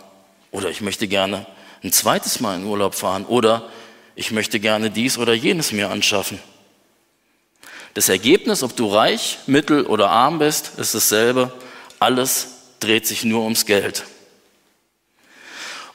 Oder 0.50 0.68
ich 0.68 0.82
möchte 0.82 1.08
gerne 1.08 1.46
ein 1.82 1.92
zweites 1.92 2.40
Mal 2.40 2.56
in 2.56 2.64
Urlaub 2.64 2.94
fahren. 2.94 3.24
Oder 3.24 3.68
ich 4.14 4.30
möchte 4.30 4.60
gerne 4.60 4.90
dies 4.90 5.16
oder 5.16 5.32
jenes 5.32 5.72
mir 5.72 5.88
anschaffen. 5.88 6.38
Das 7.94 8.08
Ergebnis, 8.08 8.62
ob 8.62 8.76
du 8.76 8.86
reich, 8.86 9.38
mittel 9.46 9.86
oder 9.86 10.10
arm 10.10 10.38
bist, 10.38 10.72
ist 10.78 10.94
dasselbe. 10.94 11.52
Alles 11.98 12.48
dreht 12.80 13.06
sich 13.06 13.24
nur 13.24 13.44
ums 13.44 13.64
Geld. 13.64 14.04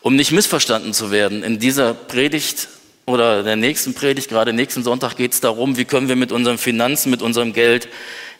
Um 0.01 0.15
nicht 0.15 0.31
missverstanden 0.31 0.93
zu 0.93 1.11
werden, 1.11 1.43
in 1.43 1.59
dieser 1.59 1.93
Predigt 1.93 2.69
oder 3.07 3.41
der 3.41 3.55
nächsten 3.55 3.93
Predigt, 3.93 4.29
gerade 4.29 4.51
nächsten 4.51 4.83
Sonntag, 4.83 5.15
geht 5.15 5.33
es 5.33 5.39
darum, 5.39 5.77
wie 5.77 5.85
können 5.85 6.09
wir 6.09 6.17
mit 6.17 6.33
unseren 6.33 6.57
Finanzen, 6.57 7.09
mit 7.09 7.21
unserem 7.21 7.53
Geld 7.53 7.87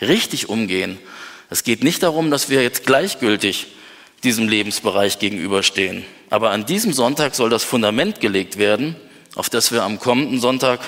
richtig 0.02 0.50
umgehen. 0.50 1.00
Es 1.50 1.64
geht 1.64 1.84
nicht 1.84 2.04
darum, 2.04 2.30
dass 2.30 2.50
wir 2.50 2.62
jetzt 2.62 2.86
gleichgültig 2.86 3.68
diesem 4.24 4.50
Lebensbereich 4.50 5.20
gegenüberstehen. 5.20 6.04
Aber 6.30 6.52
an 6.52 6.66
diesem 6.66 6.92
Sonntag 6.92 7.34
soll 7.34 7.50
das 7.50 7.64
Fundament 7.64 8.20
gelegt 8.20 8.58
werden, 8.58 8.98
auf 9.36 9.50
das 9.50 9.72
wir 9.72 9.84
am 9.84 10.00
kommenden 10.00 10.42
Sonntag 10.42 10.82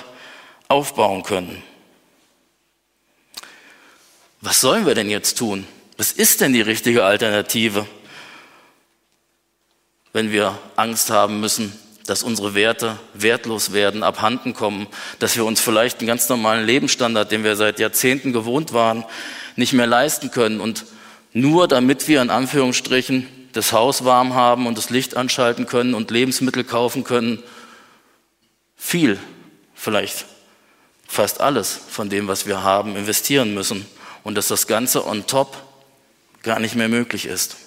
aufbauen 0.67 1.23
können. 1.23 1.63
Was 4.41 4.59
sollen 4.59 4.85
wir 4.85 4.93
denn 4.95 5.09
jetzt 5.09 5.37
tun? 5.37 5.65
Was 5.95 6.11
ist 6.11 6.41
denn 6.41 6.51
die 6.51 6.61
richtige 6.61 7.05
Alternative, 7.05 7.85
wenn 10.11 10.33
wir 10.33 10.57
Angst 10.75 11.11
haben 11.11 11.39
müssen, 11.39 11.71
dass 12.09 12.23
unsere 12.23 12.55
Werte 12.55 12.97
wertlos 13.13 13.71
werden, 13.71 14.03
abhanden 14.03 14.53
kommen, 14.53 14.87
dass 15.19 15.35
wir 15.35 15.45
uns 15.45 15.59
vielleicht 15.59 15.99
einen 15.99 16.07
ganz 16.07 16.27
normalen 16.27 16.65
Lebensstandard, 16.65 17.31
den 17.31 17.43
wir 17.43 17.55
seit 17.55 17.79
Jahrzehnten 17.79 18.33
gewohnt 18.33 18.73
waren, 18.73 19.05
nicht 19.55 19.73
mehr 19.73 19.87
leisten 19.87 20.31
können 20.31 20.59
und 20.59 20.85
nur 21.33 21.67
damit 21.67 22.07
wir 22.07 22.21
in 22.21 22.29
Anführungsstrichen 22.29 23.27
das 23.53 23.73
Haus 23.73 24.05
warm 24.05 24.33
haben 24.33 24.65
und 24.67 24.77
das 24.77 24.89
Licht 24.89 25.15
anschalten 25.15 25.67
können 25.67 25.93
und 25.93 26.11
Lebensmittel 26.11 26.63
kaufen 26.63 27.03
können, 27.03 27.43
viel, 28.75 29.19
vielleicht 29.75 30.25
fast 31.07 31.41
alles 31.41 31.79
von 31.89 32.09
dem, 32.09 32.27
was 32.27 32.45
wir 32.45 32.63
haben, 32.63 32.95
investieren 32.95 33.53
müssen 33.53 33.85
und 34.23 34.35
dass 34.35 34.47
das 34.47 34.67
Ganze 34.67 35.05
on 35.05 35.27
top 35.27 35.57
gar 36.43 36.59
nicht 36.59 36.75
mehr 36.75 36.89
möglich 36.89 37.25
ist. 37.25 37.57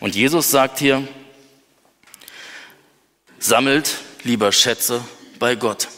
Und 0.00 0.14
Jesus 0.14 0.50
sagt 0.50 0.78
hier, 0.78 1.06
sammelt 3.42 3.96
lieber 4.22 4.52
Schätze 4.52 5.02
bei 5.38 5.56
Gott. 5.56 5.88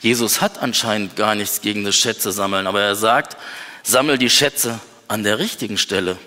Jesus 0.00 0.40
hat 0.40 0.58
anscheinend 0.58 1.14
gar 1.16 1.34
nichts 1.34 1.60
gegen 1.60 1.84
das 1.84 1.94
Schätze 1.94 2.32
sammeln, 2.32 2.66
aber 2.66 2.82
er 2.82 2.96
sagt, 2.96 3.36
sammel 3.84 4.18
die 4.18 4.30
Schätze 4.30 4.80
an 5.06 5.22
der 5.22 5.38
richtigen 5.38 5.78
Stelle. 5.78 6.18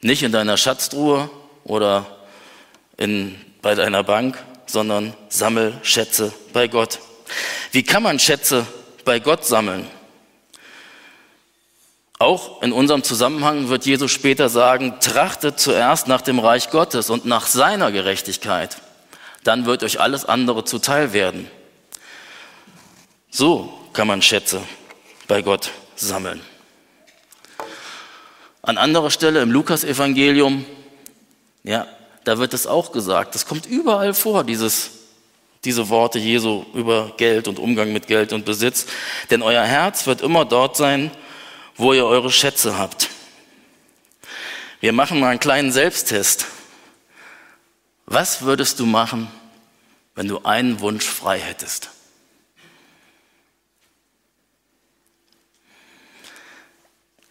Nicht 0.00 0.22
in 0.22 0.32
deiner 0.32 0.56
Schatztruhe 0.56 1.30
oder 1.64 2.06
in, 2.96 3.38
bei 3.60 3.74
deiner 3.74 4.02
Bank, 4.02 4.42
sondern 4.66 5.14
sammel 5.28 5.78
Schätze 5.82 6.32
bei 6.52 6.66
Gott. 6.66 7.00
Wie 7.72 7.82
kann 7.82 8.02
man 8.02 8.18
Schätze 8.18 8.66
bei 9.04 9.20
Gott 9.20 9.44
sammeln? 9.44 9.86
Auch 12.24 12.62
in 12.62 12.72
unserem 12.72 13.02
Zusammenhang 13.02 13.68
wird 13.68 13.84
Jesus 13.84 14.10
später 14.10 14.48
sagen, 14.48 14.94
trachtet 14.98 15.60
zuerst 15.60 16.08
nach 16.08 16.22
dem 16.22 16.38
Reich 16.38 16.70
Gottes 16.70 17.10
und 17.10 17.26
nach 17.26 17.46
seiner 17.46 17.92
Gerechtigkeit. 17.92 18.78
Dann 19.42 19.66
wird 19.66 19.82
euch 19.82 20.00
alles 20.00 20.24
andere 20.24 20.64
zuteil 20.64 21.12
werden. 21.12 21.50
So 23.30 23.70
kann 23.92 24.06
man 24.06 24.22
Schätze 24.22 24.62
bei 25.28 25.42
Gott 25.42 25.70
sammeln. 25.96 26.40
An 28.62 28.78
anderer 28.78 29.10
Stelle 29.10 29.42
im 29.42 29.50
Lukasevangelium, 29.50 30.64
ja, 31.62 31.86
da 32.24 32.38
wird 32.38 32.54
es 32.54 32.66
auch 32.66 32.90
gesagt. 32.92 33.34
Das 33.34 33.44
kommt 33.44 33.66
überall 33.66 34.14
vor, 34.14 34.44
dieses, 34.44 34.92
diese 35.66 35.90
Worte 35.90 36.18
Jesu 36.18 36.64
über 36.72 37.12
Geld 37.18 37.48
und 37.48 37.58
Umgang 37.58 37.92
mit 37.92 38.06
Geld 38.06 38.32
und 38.32 38.46
Besitz. 38.46 38.86
Denn 39.30 39.42
euer 39.42 39.64
Herz 39.64 40.06
wird 40.06 40.22
immer 40.22 40.46
dort 40.46 40.78
sein, 40.78 41.10
wo 41.76 41.92
ihr 41.92 42.06
eure 42.06 42.30
Schätze 42.30 42.78
habt. 42.78 43.08
Wir 44.80 44.92
machen 44.92 45.20
mal 45.20 45.30
einen 45.30 45.40
kleinen 45.40 45.72
Selbsttest. 45.72 46.46
Was 48.06 48.42
würdest 48.42 48.80
du 48.80 48.86
machen, 48.86 49.28
wenn 50.14 50.28
du 50.28 50.44
einen 50.44 50.80
Wunsch 50.80 51.06
frei 51.06 51.38
hättest? 51.38 51.90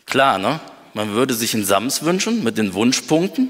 Klar, 0.06 0.38
ne? 0.38 0.60
Man 0.94 1.14
würde 1.14 1.34
sich 1.34 1.56
einen 1.56 1.66
Sams 1.66 2.04
wünschen 2.04 2.44
mit 2.44 2.60
den 2.60 2.76
Wunschpunkten, 2.76 3.50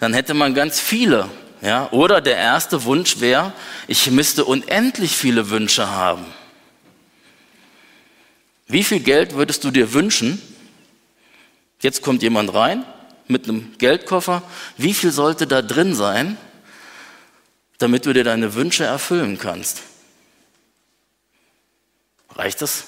dann 0.00 0.12
hätte 0.12 0.34
man 0.34 0.54
ganz 0.54 0.80
viele. 0.80 1.28
Ja? 1.60 1.88
Oder 1.92 2.20
der 2.20 2.36
erste 2.36 2.82
Wunsch 2.84 3.20
wäre, 3.20 3.52
ich 3.86 4.10
müsste 4.10 4.44
unendlich 4.44 5.16
viele 5.16 5.50
Wünsche 5.50 5.88
haben. 5.88 6.24
Wie 8.70 8.84
viel 8.84 9.00
Geld 9.00 9.34
würdest 9.34 9.64
du 9.64 9.72
dir 9.72 9.92
wünschen? 9.92 10.40
Jetzt 11.80 12.02
kommt 12.02 12.22
jemand 12.22 12.54
rein 12.54 12.84
mit 13.26 13.48
einem 13.48 13.76
Geldkoffer. 13.78 14.42
Wie 14.76 14.94
viel 14.94 15.10
sollte 15.10 15.48
da 15.48 15.60
drin 15.60 15.94
sein, 15.96 16.38
damit 17.78 18.06
du 18.06 18.12
dir 18.12 18.22
deine 18.22 18.54
Wünsche 18.54 18.84
erfüllen 18.84 19.38
kannst? 19.38 19.82
Reicht 22.36 22.62
das 22.62 22.84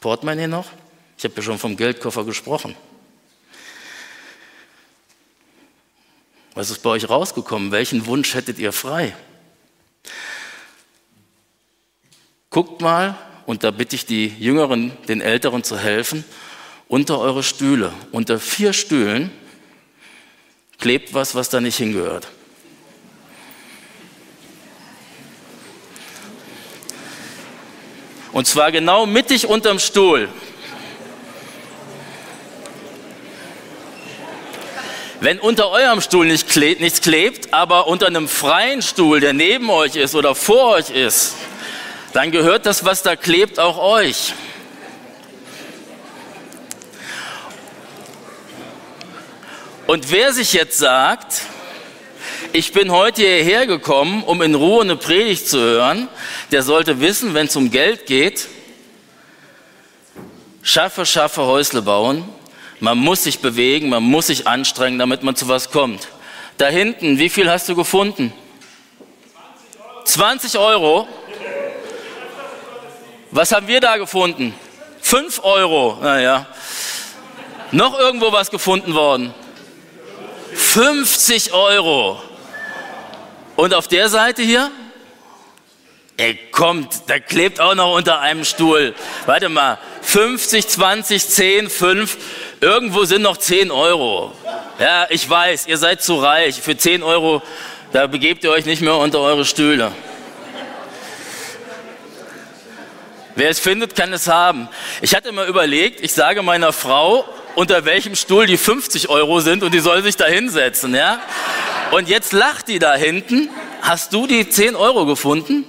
Portemonnaie 0.00 0.46
noch? 0.46 0.70
Ich 1.18 1.24
habe 1.24 1.34
ja 1.34 1.42
schon 1.42 1.58
vom 1.58 1.76
Geldkoffer 1.76 2.24
gesprochen. 2.24 2.76
Was 6.54 6.70
ist 6.70 6.82
bei 6.84 6.90
euch 6.90 7.08
rausgekommen? 7.08 7.72
Welchen 7.72 8.06
Wunsch 8.06 8.34
hättet 8.34 8.60
ihr 8.60 8.72
frei? 8.72 9.16
Guckt 12.50 12.80
mal, 12.80 13.18
und 13.46 13.62
da 13.62 13.70
bitte 13.70 13.96
ich 13.96 14.04
die 14.04 14.26
Jüngeren, 14.26 14.92
den 15.08 15.20
Älteren 15.20 15.62
zu 15.62 15.78
helfen, 15.78 16.24
unter 16.88 17.18
eure 17.20 17.42
Stühle, 17.42 17.92
unter 18.12 18.38
vier 18.38 18.72
Stühlen 18.72 19.30
klebt 20.78 21.14
was, 21.14 21.34
was 21.34 21.48
da 21.48 21.60
nicht 21.60 21.76
hingehört. 21.76 22.28
Und 28.32 28.46
zwar 28.46 28.70
genau 28.70 29.06
mittig 29.06 29.46
unterm 29.46 29.78
Stuhl. 29.78 30.28
Wenn 35.20 35.40
unter 35.40 35.70
eurem 35.70 36.02
Stuhl 36.02 36.26
nicht 36.26 36.48
klebt, 36.48 36.80
nichts 36.80 37.00
klebt, 37.00 37.54
aber 37.54 37.86
unter 37.86 38.06
einem 38.06 38.28
freien 38.28 38.82
Stuhl, 38.82 39.20
der 39.20 39.32
neben 39.32 39.70
euch 39.70 39.96
ist 39.96 40.14
oder 40.14 40.34
vor 40.34 40.72
euch 40.72 40.90
ist, 40.90 41.34
dann 42.16 42.30
gehört 42.30 42.64
das, 42.64 42.82
was 42.82 43.02
da 43.02 43.14
klebt, 43.14 43.58
auch 43.58 43.76
euch. 43.76 44.32
Und 49.86 50.10
wer 50.10 50.32
sich 50.32 50.54
jetzt 50.54 50.78
sagt, 50.78 51.42
ich 52.54 52.72
bin 52.72 52.90
heute 52.90 53.20
hierher 53.20 53.66
gekommen, 53.66 54.24
um 54.24 54.40
in 54.40 54.54
Ruhe 54.54 54.80
eine 54.80 54.96
Predigt 54.96 55.46
zu 55.46 55.58
hören, 55.58 56.08
der 56.52 56.62
sollte 56.62 57.02
wissen, 57.02 57.34
wenn 57.34 57.48
es 57.48 57.56
um 57.56 57.70
Geld 57.70 58.06
geht, 58.06 58.48
schaffe, 60.62 61.04
schaffe, 61.04 61.42
Häusle 61.42 61.82
bauen. 61.82 62.26
Man 62.80 62.96
muss 62.96 63.24
sich 63.24 63.40
bewegen, 63.40 63.90
man 63.90 64.02
muss 64.02 64.28
sich 64.28 64.46
anstrengen, 64.46 64.98
damit 64.98 65.22
man 65.22 65.36
zu 65.36 65.48
was 65.48 65.70
kommt. 65.70 66.08
Da 66.56 66.68
hinten, 66.68 67.18
wie 67.18 67.28
viel 67.28 67.50
hast 67.50 67.68
du 67.68 67.76
gefunden? 67.76 68.32
20 69.36 69.78
Euro. 69.78 70.04
20 70.06 70.58
Euro? 70.58 71.08
Was 73.36 73.52
haben 73.52 73.68
wir 73.68 73.80
da 73.80 73.98
gefunden? 73.98 74.54
Fünf 75.02 75.44
Euro. 75.44 75.98
Naja. 76.00 76.46
Noch 77.70 77.98
irgendwo 77.98 78.32
was 78.32 78.50
gefunden 78.50 78.94
worden? 78.94 79.34
50 80.54 81.52
Euro. 81.52 82.18
Und 83.54 83.74
auf 83.74 83.88
der 83.88 84.08
Seite 84.08 84.40
hier? 84.40 84.70
Ey, 86.16 86.38
kommt, 86.50 86.88
da 87.08 87.18
klebt 87.18 87.60
auch 87.60 87.74
noch 87.74 87.94
unter 87.94 88.20
einem 88.20 88.42
Stuhl. 88.42 88.94
Warte 89.26 89.50
mal, 89.50 89.76
50, 90.00 90.66
20, 90.66 91.28
10, 91.28 91.68
5, 91.68 92.16
irgendwo 92.62 93.04
sind 93.04 93.20
noch 93.20 93.36
10 93.36 93.70
Euro. 93.70 94.32
Ja, 94.78 95.08
ich 95.10 95.28
weiß, 95.28 95.66
ihr 95.66 95.76
seid 95.76 96.02
zu 96.02 96.16
reich. 96.16 96.62
Für 96.62 96.78
10 96.78 97.02
Euro, 97.02 97.42
da 97.92 98.06
begebt 98.06 98.44
ihr 98.44 98.50
euch 98.50 98.64
nicht 98.64 98.80
mehr 98.80 98.96
unter 98.96 99.20
eure 99.20 99.44
Stühle. 99.44 99.92
Wer 103.36 103.50
es 103.50 103.60
findet, 103.60 103.94
kann 103.94 104.12
es 104.14 104.28
haben. 104.28 104.68
Ich 105.02 105.14
hatte 105.14 105.30
mal 105.30 105.46
überlegt, 105.46 106.00
ich 106.00 106.14
sage 106.14 106.42
meiner 106.42 106.72
Frau, 106.72 107.28
unter 107.54 107.84
welchem 107.84 108.16
Stuhl 108.16 108.46
die 108.46 108.56
50 108.56 109.10
Euro 109.10 109.40
sind 109.40 109.62
und 109.62 109.72
die 109.72 109.78
soll 109.80 110.02
sich 110.02 110.16
da 110.16 110.24
hinsetzen, 110.24 110.94
ja? 110.94 111.20
Und 111.90 112.08
jetzt 112.08 112.32
lacht 112.32 112.68
die 112.68 112.78
da 112.78 112.94
hinten. 112.94 113.50
Hast 113.82 114.14
du 114.14 114.26
die 114.26 114.48
10 114.48 114.74
Euro 114.74 115.04
gefunden? 115.04 115.64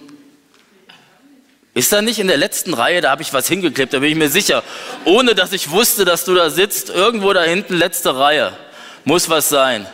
Ist 1.74 1.92
da 1.92 2.02
nicht 2.02 2.20
in 2.20 2.28
der 2.28 2.38
letzten 2.38 2.74
Reihe, 2.74 3.02
da 3.02 3.12
habe 3.12 3.22
ich 3.22 3.34
was 3.34 3.50
hingeklebt, 3.50 3.94
da 3.94 4.00
bin 4.00 4.10
ich 4.10 4.18
mir 4.18 4.30
sicher. 4.30 4.64
Ohne 5.04 5.36
dass 5.36 5.52
ich 5.52 5.70
wusste, 5.70 6.06
dass 6.06 6.24
du 6.24 6.34
da 6.34 6.50
sitzt, 6.50 6.90
irgendwo 6.90 7.34
da 7.34 7.44
hinten, 7.44 7.76
letzte 7.76 8.18
Reihe. 8.18 8.54
Muss 9.04 9.30
was 9.30 9.50
sein. 9.50 9.86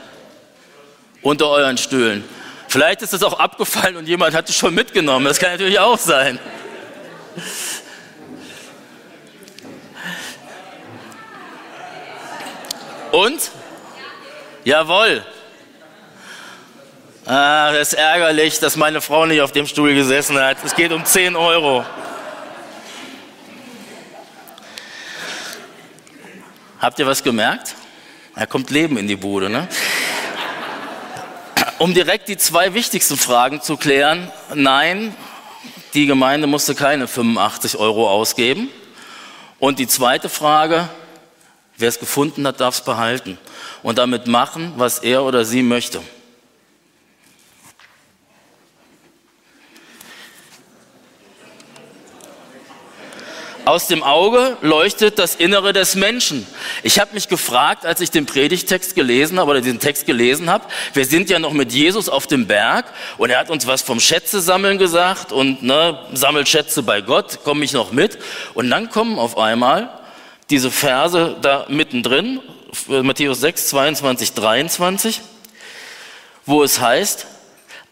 Unter 1.24 1.50
euren 1.50 1.78
Stühlen. 1.78 2.24
Vielleicht 2.68 3.02
ist 3.02 3.14
es 3.14 3.24
auch 3.24 3.40
abgefallen 3.40 3.98
und 3.98 4.08
jemand 4.08 4.36
hat 4.36 4.48
es 4.48 4.56
schon 4.56 4.76
mitgenommen. 4.76 5.26
Das 5.26 5.40
kann 5.40 5.52
natürlich 5.52 5.80
auch 5.80 5.98
sein. 5.98 6.40
Und? 13.12 13.52
Jawohl. 14.64 15.26
Ah, 17.26 17.72
das 17.72 17.94
ist 17.94 17.94
ärgerlich, 17.94 18.60
dass 18.60 18.76
meine 18.76 19.00
Frau 19.02 19.26
nicht 19.26 19.42
auf 19.42 19.52
dem 19.52 19.66
Stuhl 19.68 19.94
gesessen 19.94 20.38
hat. 20.40 20.58
Es 20.66 20.76
geht 20.76 20.92
um 20.92 21.06
10 21.06 21.36
Euro. 21.36 21.86
Habt 26.80 27.00
ihr 27.00 27.08
was 27.08 27.24
gemerkt? 27.24 27.76
Da 28.36 28.46
kommt 28.46 28.70
Leben 28.72 28.98
in 28.98 29.08
die 29.08 29.16
Bude, 29.16 29.50
ne? 29.50 29.70
Um 31.78 31.94
direkt 31.94 32.28
die 32.28 32.38
zwei 32.38 32.74
wichtigsten 32.74 33.16
Fragen 33.16 33.62
zu 33.62 33.78
klären. 33.78 34.32
Nein, 34.54 35.16
die 35.94 36.06
Gemeinde 36.06 36.48
musste 36.48 36.76
keine 36.76 37.08
85 37.08 37.78
Euro 37.78 38.10
ausgeben. 38.10 38.70
Und 39.60 39.80
die 39.80 39.88
zweite 39.88 40.30
Frage, 40.30 40.90
wer 41.78 41.90
es 41.90 42.00
gefunden 42.00 42.46
hat, 42.48 42.60
darf 42.60 42.76
es 42.76 42.82
behalten 42.82 43.38
und 43.82 43.98
damit 43.98 44.28
machen, 44.28 44.74
was 44.78 45.00
er 45.00 45.24
oder 45.24 45.46
sie 45.46 45.64
möchte. 45.64 46.02
Aus 53.66 53.88
dem 53.88 54.04
Auge 54.04 54.58
leuchtet 54.62 55.20
das 55.20 55.36
Innere 55.36 55.72
des 55.72 55.96
Menschen. 55.96 56.46
Ich 56.84 57.00
habe 57.00 57.14
mich 57.14 57.30
gefragt, 57.30 57.86
als 57.86 58.02
ich 58.02 58.12
den 58.12 58.26
Predigtext 58.26 58.94
gelesen 58.94 59.40
habe 59.40 59.52
oder 59.52 59.62
diesen 59.62 59.80
Text 59.80 60.06
gelesen 60.06 60.50
habe, 60.50 60.66
wir 60.94 61.06
sind 61.06 61.30
ja 61.30 61.40
noch 61.40 61.54
mit 61.54 61.72
Jesus 61.72 62.10
auf 62.10 62.28
dem 62.28 62.46
Berg 62.46 62.86
und 63.18 63.30
er 63.30 63.40
hat 63.40 63.50
uns 63.50 63.66
was 63.66 63.82
vom 63.82 64.02
Schätze 64.02 64.42
sammeln 64.42 64.80
gesagt 64.80 65.32
und 65.32 65.64
ne, 65.64 65.98
sammelt 66.14 66.50
Schätze 66.50 66.84
bei 66.84 67.00
Gott, 67.00 67.46
komme 67.46 67.64
ich 67.64 67.72
noch 67.72 67.94
mit. 67.94 68.18
Und 68.54 68.70
dann 68.70 68.90
kommen 68.90 69.18
auf 69.18 69.38
einmal 69.38 69.98
diese 70.50 70.70
Verse 70.70 71.38
da 71.42 71.66
mittendrin, 71.70 72.42
Matthäus 72.88 73.40
6, 73.40 73.70
22, 73.70 74.34
23, 74.34 75.22
wo 76.46 76.64
es 76.64 76.82
heißt, 76.82 77.28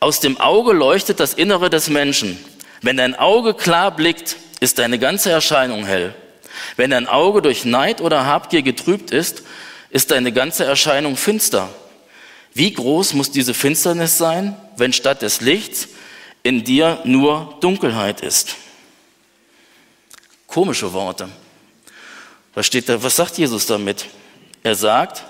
aus 0.02 0.20
dem 0.20 0.38
Auge 0.38 0.74
leuchtet 0.74 1.22
das 1.22 1.34
Innere 1.34 1.70
des 1.70 1.88
Menschen. 1.88 2.44
Wenn 2.82 2.98
dein 2.98 3.16
Auge 3.16 3.54
klar 3.54 3.92
blickt, 3.92 4.36
ist 4.62 4.80
deine 4.80 5.00
ganze 5.00 5.32
Erscheinung 5.32 5.86
hell. 5.86 6.16
Wenn 6.78 6.92
dein 6.92 7.08
Auge 7.08 7.42
durch 7.42 7.66
Neid 7.66 8.00
oder 8.00 8.26
Habgier 8.26 8.62
getrübt 8.62 9.12
ist, 9.12 9.44
ist 9.90 10.12
deine 10.12 10.32
ganze 10.32 10.64
Erscheinung 10.64 11.18
finster. 11.18 11.70
Wie 12.54 12.72
groß 12.72 13.14
muss 13.14 13.32
diese 13.32 13.54
Finsternis 13.54 14.18
sein, 14.18 14.56
wenn 14.78 14.94
statt 14.94 15.22
des 15.22 15.42
Lichts 15.42 15.90
in 16.44 16.64
dir 16.64 17.00
nur 17.04 17.58
Dunkelheit 17.60 18.22
ist? 18.22 18.56
Komische 20.48 20.94
Worte. 20.94 21.30
Was 22.54 22.68
steht 22.68 22.88
da? 22.88 23.02
Was 23.02 23.16
sagt 23.16 23.38
Jesus 23.38 23.66
damit? 23.66 24.06
Er 24.64 24.76
sagt, 24.76 25.24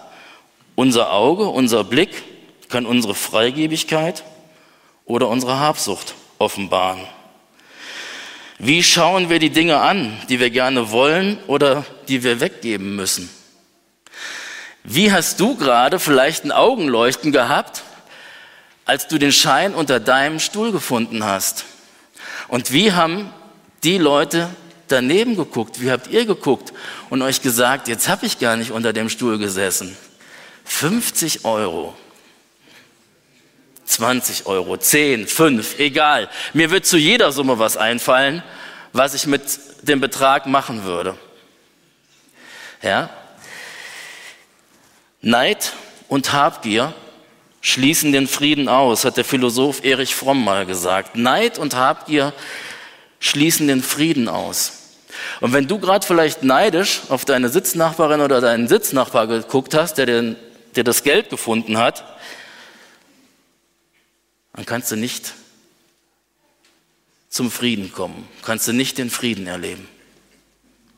unser 0.76 1.14
Auge, 1.14 1.48
unser 1.48 1.84
Blick 1.84 2.24
kann 2.70 2.86
unsere 2.86 3.16
Freigebigkeit 3.16 4.24
oder 5.06 5.30
unsere 5.30 5.60
Habsucht 5.60 6.16
offenbaren. 6.40 7.06
Wie 8.64 8.84
schauen 8.84 9.32
wir 9.32 9.40
die 9.40 9.50
Dinge 9.50 9.80
an, 9.80 10.16
die 10.30 10.40
wir 10.40 10.52
gerne 10.52 10.92
wollen 10.92 11.40
oder 11.48 11.84
die 12.08 12.22
wir 12.22 12.40
weggeben 12.40 12.96
müssen? 12.96 13.28
Wie 14.84 15.12
hast 15.12 15.40
du 15.40 15.56
gerade 15.56 15.98
vielleicht 15.98 16.46
ein 16.46 16.52
Augenleuchten 16.52 17.32
gehabt, 17.32 17.82
als 18.86 19.08
du 19.08 19.18
den 19.18 19.32
Schein 19.32 19.74
unter 19.74 20.00
deinem 20.00 20.40
Stuhl 20.40 20.72
gefunden 20.72 21.24
hast? 21.24 21.66
Und 22.50 22.72
wie 22.72 22.92
haben 22.92 23.34
die 23.84 23.98
Leute 23.98 24.48
daneben 24.90 25.36
geguckt? 25.36 25.82
Wie 25.82 25.90
habt 25.90 26.06
ihr 26.12 26.28
geguckt 26.28 26.72
und 27.10 27.24
euch 27.24 27.42
gesagt, 27.42 27.88
jetzt 27.88 28.10
habe 28.10 28.28
ich 28.28 28.38
gar 28.38 28.58
nicht 28.58 28.70
unter 28.70 28.94
dem 28.94 29.10
Stuhl 29.10 29.40
gesessen? 29.40 29.98
50 30.66 31.46
Euro. 31.46 31.96
20 33.92 34.46
Euro, 34.46 34.78
10, 34.78 35.28
5, 35.28 35.80
egal. 35.80 36.30
Mir 36.54 36.72
wird 36.72 36.86
zu 36.86 36.98
jeder 36.98 37.32
Summe 37.32 37.60
was 37.60 37.78
einfallen, 37.78 38.44
was 38.94 39.14
ich 39.14 39.28
mit 39.28 39.42
dem 39.84 40.00
Betrag 40.00 40.46
machen 40.46 40.84
würde. 40.84 41.18
Ja? 42.82 43.10
Neid 45.22 45.74
und 46.08 46.34
Habgier 46.34 46.94
schließen 47.62 48.12
den 48.12 48.28
Frieden 48.28 48.68
aus, 48.68 49.06
hat 49.06 49.18
der 49.18 49.26
Philosoph 49.26 49.84
Erich 49.84 50.16
Fromm 50.16 50.44
mal 50.44 50.66
gesagt. 50.66 51.16
Neid 51.16 51.60
und 51.60 51.76
Habgier 51.76 52.34
schließen 53.20 53.68
den 53.68 53.84
Frieden 53.84 54.28
aus. 54.28 54.82
Und 55.42 55.54
wenn 55.54 55.68
du 55.68 55.80
gerade 55.80 56.06
vielleicht 56.06 56.44
neidisch 56.44 57.02
auf 57.10 57.26
deine 57.26 57.50
Sitznachbarin 57.50 58.22
oder 58.22 58.42
deinen 58.42 58.68
Sitznachbar 58.68 59.28
geguckt 59.28 59.74
hast, 59.76 59.96
der, 59.96 60.06
den, 60.06 60.36
der 60.76 60.84
das 60.84 61.04
Geld 61.04 61.30
gefunden 61.30 61.78
hat, 61.78 62.04
dann 64.54 64.66
kannst 64.66 64.92
du 64.92 64.96
nicht 64.96 65.34
zum 67.30 67.50
Frieden 67.50 67.94
kommen, 67.94 68.28
kannst 68.44 68.68
du 68.68 68.74
nicht 68.74 68.98
den 68.98 69.10
Frieden 69.10 69.48
erleben, 69.48 69.88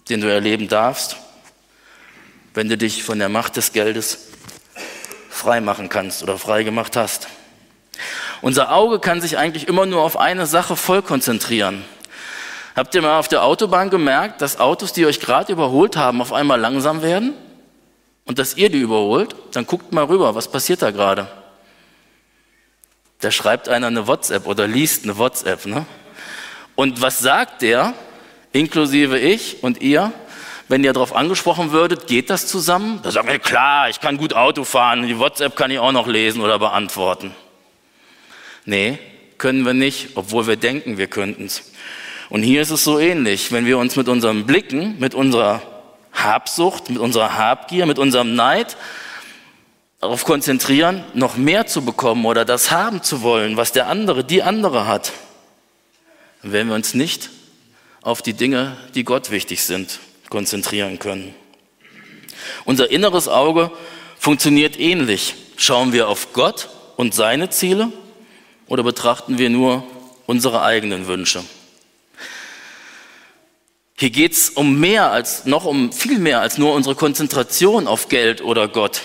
den 0.10 0.22
du 0.22 0.32
erleben 0.32 0.68
darfst, 0.68 1.18
wenn 2.54 2.70
du 2.70 2.78
dich 2.78 3.04
von 3.04 3.20
der 3.20 3.30
Macht 3.30 3.56
des 3.56 3.72
Geldes 3.72 4.30
frei 5.30 5.62
machen 5.62 5.90
kannst 5.90 6.24
oder 6.24 6.38
frei 6.38 6.64
gemacht 6.64 6.96
hast. 6.96 7.28
Unser 8.42 8.74
Auge 8.74 9.00
kann 9.00 9.22
sich 9.22 9.38
eigentlich 9.38 9.68
immer 9.68 9.86
nur 9.86 10.02
auf 10.02 10.18
eine 10.18 10.48
Sache 10.48 10.76
voll 10.76 11.02
konzentrieren. 11.02 11.86
Habt 12.76 12.96
ihr 12.96 13.02
mal 13.02 13.20
auf 13.20 13.28
der 13.28 13.44
Autobahn 13.44 13.90
gemerkt, 13.90 14.42
dass 14.42 14.60
Autos, 14.60 14.94
die 14.94 15.06
euch 15.06 15.20
gerade 15.20 15.52
überholt 15.52 15.96
haben, 15.96 16.22
auf 16.22 16.34
einmal 16.34 16.60
langsam 16.60 17.04
werden? 17.04 17.34
Und 18.26 18.40
dass 18.40 18.58
ihr 18.58 18.70
die 18.70 18.80
überholt? 18.80 19.36
Dann 19.52 19.68
guckt 19.68 19.92
mal 19.92 20.06
rüber, 20.06 20.34
was 20.34 20.50
passiert 20.50 20.82
da 20.82 20.92
gerade? 20.92 21.28
Da 23.24 23.32
schreibt 23.32 23.70
einer 23.70 23.88
eine 23.88 24.06
WhatsApp 24.06 24.48
oder 24.48 24.68
liest 24.68 25.06
eine 25.06 25.18
WhatsApp. 25.18 25.66
Ne? 25.66 25.86
Und 26.76 27.02
was 27.02 27.20
sagt 27.20 27.62
der, 27.62 27.94
inklusive 28.52 29.18
ich 29.18 29.64
und 29.64 29.82
ihr? 29.82 30.12
Wenn 30.68 30.84
ihr 30.84 30.92
darauf 30.92 31.16
angesprochen 31.16 31.72
würdet, 31.72 32.08
geht 32.08 32.30
das 32.30 32.48
zusammen? 32.48 33.00
Da 33.02 33.12
sagen 33.12 33.30
wir, 33.30 33.40
klar, 33.40 33.88
ich 33.90 34.02
kann 34.02 34.18
gut 34.18 34.34
Auto 34.34 34.66
fahren, 34.66 35.08
die 35.08 35.20
WhatsApp 35.20 35.56
kann 35.56 35.72
ich 35.72 35.80
auch 35.80 35.94
noch 35.94 36.08
lesen 36.08 36.42
oder 36.42 36.60
beantworten. 36.60 37.34
Nee, 38.66 39.00
können 39.38 39.66
wir 39.66 39.74
nicht, 39.74 40.10
obwohl 40.16 40.48
wir 40.48 40.58
denken, 40.58 40.98
wir 40.98 41.08
könnten 41.08 41.46
es. 41.46 41.72
Und 42.30 42.44
hier 42.44 42.62
ist 42.62 42.72
es 42.72 42.84
so 42.84 43.00
ähnlich. 43.00 43.54
Wenn 43.54 43.66
wir 43.66 43.78
uns 43.78 43.96
mit 43.96 44.10
unseren 44.10 44.46
Blicken, 44.46 45.00
mit 45.00 45.16
unserer 45.16 45.62
Habsucht, 46.12 46.90
mit 46.90 47.00
unserer 47.00 47.38
Habgier, 47.38 47.86
mit 47.86 48.00
unserem 48.00 48.36
Neid 48.36 48.76
darauf 50.04 50.26
konzentrieren, 50.26 51.02
noch 51.14 51.38
mehr 51.38 51.66
zu 51.66 51.86
bekommen 51.86 52.26
oder 52.26 52.44
das 52.44 52.72
haben 52.72 53.02
zu 53.04 53.22
wollen, 53.22 53.56
was 53.56 53.72
der 53.72 53.88
andere, 53.88 54.26
die 54.26 54.44
andere 54.44 54.86
hat, 54.86 55.14
dann 56.42 56.52
werden 56.52 56.68
wir 56.68 56.76
uns 56.76 56.94
nicht 56.94 57.30
auf 58.02 58.22
die 58.22 58.34
Dinge, 58.34 58.76
die 58.96 59.06
Gott 59.06 59.32
wichtig 59.32 59.64
sind, 59.64 60.00
konzentrieren 60.30 61.00
können. 61.00 61.34
Unser 62.66 62.92
inneres 62.92 63.30
Auge 63.30 63.72
funktioniert 64.20 64.78
ähnlich. 64.78 65.36
Schauen 65.56 65.94
wir 65.94 66.10
auf 66.10 66.34
Gott 66.34 66.68
und 66.98 67.16
seine 67.16 67.50
Ziele 67.50 67.90
oder 68.68 68.84
betrachten 68.84 69.38
wir 69.38 69.50
nur 69.50 69.86
unsere 70.26 70.64
eigenen 70.64 71.08
Wünsche? 71.08 71.46
Hier 73.98 74.10
geht 74.10 74.34
es 74.34 74.50
um 74.50 74.82
mehr 74.82 75.12
als, 75.12 75.46
noch 75.46 75.64
um 75.64 75.94
viel 75.94 76.20
mehr 76.20 76.42
als 76.42 76.58
nur 76.58 76.74
unsere 76.74 76.96
Konzentration 76.96 77.88
auf 77.88 78.10
Geld 78.10 78.42
oder 78.42 78.68
Gott. 78.68 79.02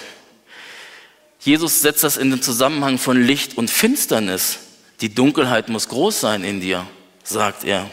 Jesus 1.40 1.82
setzt 1.82 2.04
das 2.04 2.16
in 2.16 2.30
den 2.30 2.42
Zusammenhang 2.42 2.98
von 2.98 3.22
Licht 3.22 3.56
und 3.56 3.70
Finsternis. 3.70 4.58
Die 5.00 5.14
Dunkelheit 5.14 5.68
muss 5.68 5.88
groß 5.88 6.20
sein 6.20 6.44
in 6.44 6.60
dir, 6.60 6.86
sagt 7.22 7.64
er. 7.64 7.88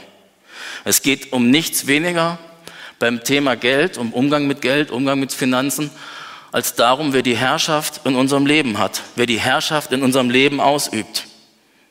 Es 0.84 1.01
geht 1.01 1.31
um 1.34 1.49
nichts 1.51 1.88
weniger 1.88 2.39
beim 2.99 3.23
Thema 3.23 3.55
Geld, 3.55 3.97
um 3.97 4.13
Umgang 4.13 4.47
mit 4.47 4.62
Geld, 4.62 4.91
Umgang 4.91 5.19
mit 5.19 5.31
Finanzen, 5.31 5.91
als 6.51 6.75
darum, 6.75 7.13
wer 7.13 7.21
die 7.21 7.36
Herrschaft 7.36 8.05
in 8.05 8.15
unserem 8.15 8.45
Leben 8.45 8.77
hat, 8.77 9.01
wer 9.15 9.25
die 9.25 9.39
Herrschaft 9.39 9.91
in 9.91 10.01
unserem 10.03 10.29
Leben 10.29 10.60
ausübt. 10.60 11.25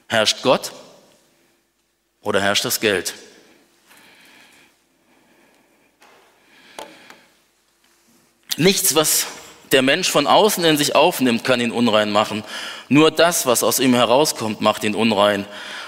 Herrscht 0.08 0.42
Gott 0.42 0.72
oder 2.22 2.40
herrscht 2.40 2.64
das 2.64 2.80
Geld? 2.80 3.14
Nichts, 8.56 8.94
was 8.94 9.26
der 9.74 9.82
Mensch 9.82 10.08
von 10.08 10.28
außen 10.28 10.64
in 10.64 10.76
sich 10.76 10.94
aufnimmt, 10.94 11.42
kann 11.42 11.60
ihn 11.60 11.72
unrein 11.72 12.12
machen. 12.12 12.44
Nur 12.88 13.10
das, 13.10 13.44
was 13.44 13.64
aus 13.64 13.80
ihm 13.80 13.92
herauskommt, 13.92 14.60
macht 14.60 14.84
ihn 14.84 14.94
unrein. 14.94 15.44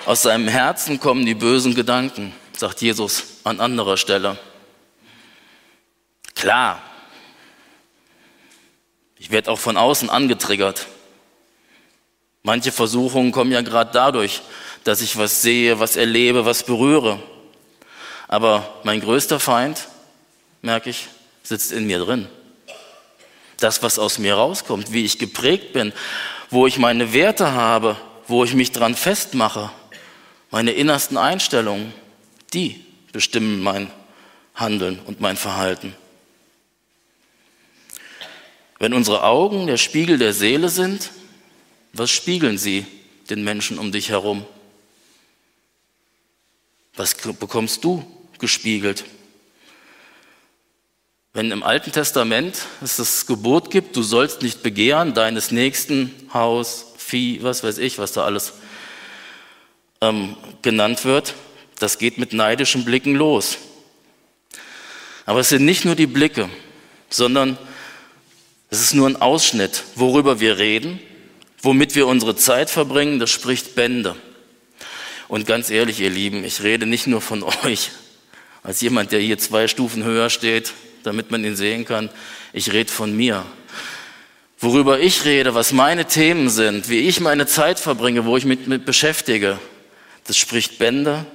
Aus 0.06 0.22
seinem 0.22 0.48
Herzen 0.48 0.98
kommen 0.98 1.24
die 1.24 1.34
bösen 1.34 1.74
Gedanken, 1.74 2.34
sagt 2.56 2.82
Jesus 2.82 3.24
an 3.44 3.60
anderer 3.60 3.96
Stelle. 3.96 4.38
Klar, 6.34 6.82
ich 9.18 9.30
werde 9.30 9.52
auch 9.52 9.58
von 9.58 9.76
außen 9.76 10.10
angetriggert. 10.10 10.86
Manche 12.42 12.72
Versuchungen 12.72 13.30
kommen 13.30 13.52
ja 13.52 13.60
gerade 13.60 13.90
dadurch, 13.92 14.42
dass 14.82 15.00
ich 15.00 15.16
was 15.16 15.42
sehe, 15.42 15.78
was 15.78 15.96
erlebe, 15.96 16.44
was 16.44 16.64
berühre. 16.64 17.20
Aber 18.26 18.80
mein 18.82 19.00
größter 19.00 19.38
Feind, 19.38 19.86
merke 20.60 20.90
ich, 20.90 21.06
sitzt 21.44 21.70
in 21.70 21.86
mir 21.86 22.00
drin. 22.00 22.28
Das, 23.58 23.82
was 23.82 23.98
aus 23.98 24.18
mir 24.18 24.34
rauskommt, 24.34 24.92
wie 24.92 25.04
ich 25.04 25.18
geprägt 25.18 25.72
bin, 25.72 25.92
wo 26.50 26.66
ich 26.66 26.78
meine 26.78 27.12
Werte 27.12 27.52
habe, 27.52 27.96
wo 28.28 28.44
ich 28.44 28.54
mich 28.54 28.72
dran 28.72 28.94
festmache, 28.94 29.70
meine 30.50 30.72
innersten 30.72 31.16
Einstellungen, 31.16 31.92
die 32.52 32.84
bestimmen 33.12 33.62
mein 33.62 33.90
Handeln 34.54 34.98
und 35.06 35.20
mein 35.20 35.36
Verhalten. 35.36 35.94
Wenn 38.78 38.92
unsere 38.92 39.22
Augen 39.22 39.66
der 39.66 39.78
Spiegel 39.78 40.18
der 40.18 40.32
Seele 40.32 40.68
sind, 40.68 41.10
was 41.92 42.10
spiegeln 42.10 42.58
sie 42.58 42.86
den 43.30 43.42
Menschen 43.42 43.78
um 43.78 43.90
dich 43.90 44.10
herum? 44.10 44.44
Was 46.94 47.14
bekommst 47.14 47.84
du 47.84 48.04
gespiegelt? 48.38 49.04
Wenn 51.36 51.50
im 51.50 51.62
Alten 51.62 51.92
Testament 51.92 52.62
es 52.80 52.96
das 52.96 53.26
Gebot 53.26 53.70
gibt, 53.70 53.94
du 53.94 54.00
sollst 54.00 54.40
nicht 54.40 54.62
begehren, 54.62 55.12
deines 55.12 55.50
Nächsten 55.50 56.10
Haus, 56.32 56.94
Vieh, 56.96 57.42
was 57.42 57.62
weiß 57.62 57.76
ich, 57.76 57.98
was 57.98 58.12
da 58.12 58.24
alles 58.24 58.54
ähm, 60.00 60.34
genannt 60.62 61.04
wird, 61.04 61.34
das 61.78 61.98
geht 61.98 62.16
mit 62.16 62.32
neidischen 62.32 62.86
Blicken 62.86 63.14
los. 63.14 63.58
Aber 65.26 65.40
es 65.40 65.50
sind 65.50 65.66
nicht 65.66 65.84
nur 65.84 65.94
die 65.94 66.06
Blicke, 66.06 66.48
sondern 67.10 67.58
es 68.70 68.80
ist 68.80 68.94
nur 68.94 69.06
ein 69.06 69.20
Ausschnitt, 69.20 69.84
worüber 69.94 70.40
wir 70.40 70.56
reden, 70.56 71.00
womit 71.60 71.94
wir 71.96 72.06
unsere 72.06 72.34
Zeit 72.36 72.70
verbringen, 72.70 73.18
das 73.18 73.28
spricht 73.28 73.74
Bände. 73.74 74.16
Und 75.28 75.46
ganz 75.46 75.68
ehrlich, 75.68 76.00
ihr 76.00 76.08
Lieben, 76.08 76.44
ich 76.44 76.62
rede 76.62 76.86
nicht 76.86 77.06
nur 77.06 77.20
von 77.20 77.42
euch, 77.66 77.90
als 78.62 78.80
jemand, 78.80 79.12
der 79.12 79.20
hier 79.20 79.36
zwei 79.36 79.68
Stufen 79.68 80.02
höher 80.02 80.30
steht, 80.30 80.72
damit 81.06 81.30
man 81.30 81.44
ihn 81.44 81.56
sehen 81.56 81.84
kann. 81.84 82.10
Ich 82.52 82.72
rede 82.72 82.90
von 82.90 83.16
mir. 83.16 83.44
Worüber 84.58 84.98
ich 84.98 85.24
rede, 85.24 85.54
was 85.54 85.72
meine 85.72 86.06
Themen 86.06 86.48
sind, 86.48 86.88
wie 86.88 87.00
ich 87.00 87.20
meine 87.20 87.46
Zeit 87.46 87.78
verbringe, 87.78 88.24
wo 88.24 88.36
ich 88.36 88.44
mich 88.44 88.66
mit 88.66 88.84
beschäftige, 88.86 89.58
das 90.26 90.36
spricht 90.36 90.78
Bände 90.78 91.26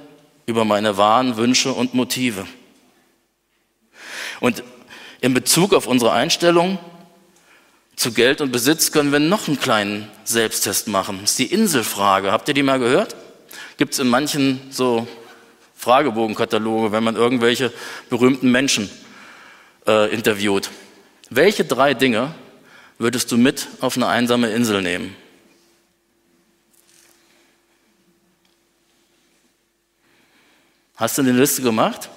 über 0.46 0.64
meine 0.64 0.96
wahren 0.96 1.36
Wünsche 1.36 1.72
und 1.72 1.94
Motive. 1.94 2.46
Und 4.40 4.64
in 5.20 5.34
Bezug 5.34 5.72
auf 5.72 5.86
unsere 5.86 6.12
Einstellung 6.12 6.78
zu 7.94 8.12
Geld 8.12 8.40
und 8.40 8.50
Besitz 8.50 8.90
können 8.90 9.12
wir 9.12 9.20
noch 9.20 9.46
einen 9.46 9.60
kleinen 9.60 10.10
Selbsttest 10.24 10.88
machen. 10.88 11.18
Das 11.20 11.32
ist 11.32 11.38
die 11.38 11.46
Inselfrage. 11.46 12.32
Habt 12.32 12.48
ihr 12.48 12.54
die 12.54 12.64
mal 12.64 12.80
gehört? 12.80 13.14
Gibt 13.76 13.92
es 13.92 14.00
in 14.00 14.08
manchen 14.08 14.60
so 14.70 15.06
Fragebogenkataloge, 15.76 16.90
wenn 16.90 17.04
man 17.04 17.14
irgendwelche 17.14 17.72
berühmten 18.10 18.50
Menschen 18.50 18.90
äh, 19.86 20.12
interviewt. 20.12 20.70
Welche 21.30 21.64
drei 21.64 21.94
Dinge 21.94 22.34
würdest 22.98 23.32
du 23.32 23.36
mit 23.36 23.68
auf 23.80 23.96
eine 23.96 24.06
einsame 24.08 24.50
Insel 24.50 24.82
nehmen? 24.82 25.16
Hast 30.96 31.18
du 31.18 31.22
eine 31.22 31.32
Liste 31.32 31.62
gemacht? 31.62 32.10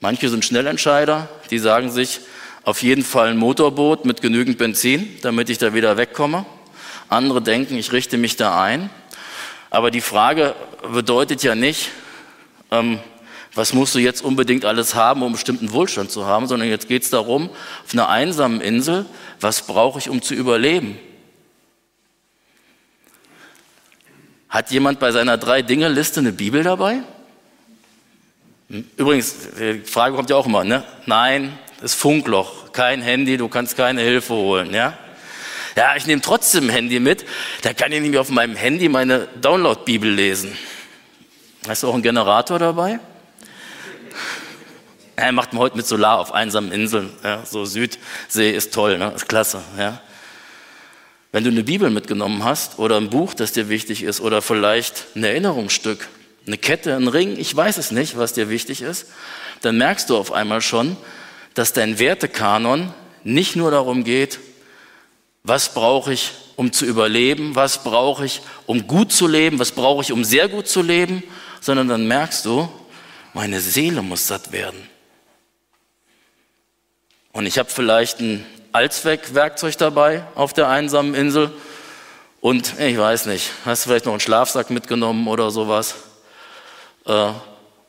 Manche 0.00 0.28
sind 0.28 0.44
Schnellentscheider, 0.44 1.28
die 1.50 1.58
sagen 1.58 1.90
sich, 1.90 2.20
auf 2.64 2.82
jeden 2.82 3.04
Fall 3.04 3.28
ein 3.28 3.38
Motorboot 3.38 4.04
mit 4.04 4.20
genügend 4.20 4.58
Benzin, 4.58 5.16
damit 5.22 5.48
ich 5.48 5.58
da 5.58 5.74
wieder 5.74 5.96
wegkomme. 5.96 6.44
Andere 7.08 7.40
denken, 7.40 7.76
ich 7.76 7.92
richte 7.92 8.18
mich 8.18 8.36
da 8.36 8.60
ein. 8.60 8.90
Aber 9.70 9.90
die 9.90 10.00
Frage 10.00 10.54
bedeutet 10.92 11.42
ja 11.42 11.54
nicht, 11.54 11.90
ähm, 12.70 12.98
was 13.54 13.72
musst 13.74 13.94
du 13.94 13.98
jetzt 13.98 14.22
unbedingt 14.22 14.64
alles 14.64 14.94
haben, 14.94 15.22
um 15.22 15.32
bestimmten 15.32 15.72
Wohlstand 15.72 16.10
zu 16.10 16.26
haben, 16.26 16.46
sondern 16.46 16.68
jetzt 16.68 16.88
geht 16.88 17.02
es 17.02 17.10
darum, 17.10 17.50
auf 17.84 17.92
einer 17.92 18.08
einsamen 18.08 18.60
Insel, 18.60 19.04
was 19.40 19.66
brauche 19.66 19.98
ich, 19.98 20.08
um 20.08 20.22
zu 20.22 20.34
überleben? 20.34 20.98
Hat 24.48 24.70
jemand 24.70 25.00
bei 25.00 25.12
seiner 25.12 25.38
Drei-Dinge-Liste 25.38 26.20
eine 26.20 26.32
Bibel 26.32 26.62
dabei? 26.62 27.02
Hm? 28.68 28.86
Übrigens, 28.96 29.34
die 29.58 29.80
Frage 29.80 30.16
kommt 30.16 30.30
ja 30.30 30.36
auch 30.36 30.46
immer, 30.46 30.64
ne? 30.64 30.84
Nein, 31.06 31.58
das 31.80 31.94
Funkloch, 31.94 32.72
kein 32.72 33.02
Handy, 33.02 33.36
du 33.36 33.48
kannst 33.48 33.76
keine 33.76 34.00
Hilfe 34.00 34.34
holen, 34.34 34.72
ja? 34.72 34.96
Ja, 35.76 35.96
ich 35.96 36.06
nehme 36.06 36.20
trotzdem 36.20 36.64
ein 36.64 36.70
Handy 36.70 37.00
mit, 37.00 37.24
da 37.62 37.72
kann 37.72 37.92
ich 37.92 38.00
nämlich 38.00 38.18
auf 38.18 38.28
meinem 38.28 38.56
Handy 38.56 38.88
meine 38.88 39.28
Download-Bibel 39.40 40.10
lesen. 40.10 40.56
Hast 41.66 41.82
du 41.82 41.88
auch 41.88 41.94
einen 41.94 42.02
Generator 42.02 42.58
dabei? 42.58 43.00
Er 45.16 45.32
macht 45.32 45.52
man 45.52 45.60
heute 45.60 45.76
mit 45.76 45.86
Solar 45.86 46.18
auf 46.18 46.32
einsamen 46.32 46.72
Inseln. 46.72 47.10
Ja, 47.22 47.44
so 47.44 47.64
Südsee 47.64 48.50
ist 48.50 48.72
toll, 48.72 48.98
ne? 48.98 49.12
ist 49.14 49.28
klasse. 49.28 49.62
Ja. 49.78 50.00
Wenn 51.32 51.44
du 51.44 51.50
eine 51.50 51.64
Bibel 51.64 51.90
mitgenommen 51.90 52.44
hast 52.44 52.78
oder 52.78 52.96
ein 52.96 53.10
Buch, 53.10 53.34
das 53.34 53.52
dir 53.52 53.68
wichtig 53.68 54.02
ist 54.02 54.20
oder 54.20 54.42
vielleicht 54.42 55.06
ein 55.16 55.24
Erinnerungsstück, 55.24 56.08
eine 56.46 56.58
Kette, 56.58 56.94
ein 56.96 57.08
Ring, 57.08 57.38
ich 57.38 57.54
weiß 57.54 57.78
es 57.78 57.90
nicht, 57.90 58.18
was 58.18 58.32
dir 58.32 58.48
wichtig 58.48 58.82
ist, 58.82 59.06
dann 59.60 59.78
merkst 59.78 60.10
du 60.10 60.16
auf 60.16 60.32
einmal 60.32 60.60
schon, 60.60 60.96
dass 61.54 61.72
dein 61.72 61.98
Wertekanon 61.98 62.92
nicht 63.24 63.56
nur 63.56 63.70
darum 63.70 64.04
geht, 64.04 64.40
was 65.44 65.74
brauche 65.74 66.12
ich, 66.12 66.32
um 66.56 66.72
zu 66.72 66.84
überleben, 66.84 67.54
was 67.54 67.82
brauche 67.82 68.24
ich, 68.24 68.42
um 68.66 68.86
gut 68.86 69.12
zu 69.12 69.26
leben, 69.26 69.58
was 69.58 69.72
brauche 69.72 70.02
ich, 70.02 70.12
um 70.12 70.24
sehr 70.24 70.48
gut 70.48 70.68
zu 70.68 70.82
leben, 70.82 71.22
sondern 71.60 71.88
dann 71.88 72.06
merkst 72.06 72.44
du, 72.44 72.68
meine 73.34 73.60
Seele 73.60 74.02
muss 74.02 74.26
satt 74.26 74.52
werden. 74.52 74.91
Und 77.32 77.46
ich 77.46 77.58
habe 77.58 77.70
vielleicht 77.70 78.20
ein 78.20 78.46
Allzweckwerkzeug 78.72 79.76
dabei 79.78 80.24
auf 80.34 80.52
der 80.52 80.68
einsamen 80.68 81.14
Insel. 81.14 81.50
Und 82.40 82.78
ich 82.78 82.98
weiß 82.98 83.26
nicht, 83.26 83.50
hast 83.64 83.84
du 83.84 83.88
vielleicht 83.88 84.04
noch 84.04 84.12
einen 84.12 84.20
Schlafsack 84.20 84.70
mitgenommen 84.70 85.26
oder 85.28 85.50
sowas? 85.50 85.94
Äh, 87.06 87.30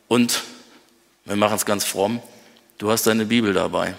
und 0.08 0.42
wir 1.24 1.36
machen 1.36 1.56
es 1.56 1.66
ganz 1.66 1.84
fromm, 1.84 2.22
du 2.78 2.90
hast 2.90 3.06
deine 3.06 3.26
Bibel 3.26 3.52
dabei. 3.52 3.94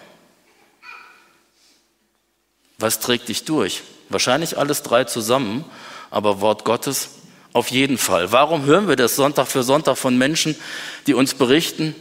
Was 2.78 3.00
trägt 3.00 3.30
dich 3.30 3.46
durch? 3.46 3.84
Wahrscheinlich 4.10 4.58
alles 4.58 4.84
drei 4.84 5.04
zusammen, 5.04 5.66
aber 6.10 6.42
Wort 6.42 6.66
Gottes 6.66 7.10
auf 7.54 7.72
jeden 7.72 7.98
Fall. 7.98 8.32
Warum 8.32 8.66
hören 8.66 8.88
wir 8.88 8.96
das 8.96 9.16
Sonntag 9.16 9.48
für 9.48 9.64
Sonntag 9.64 9.98
von 9.98 10.18
Menschen, 10.18 10.56
die 11.08 11.14
uns 11.14 11.34
berichten, 11.36 11.96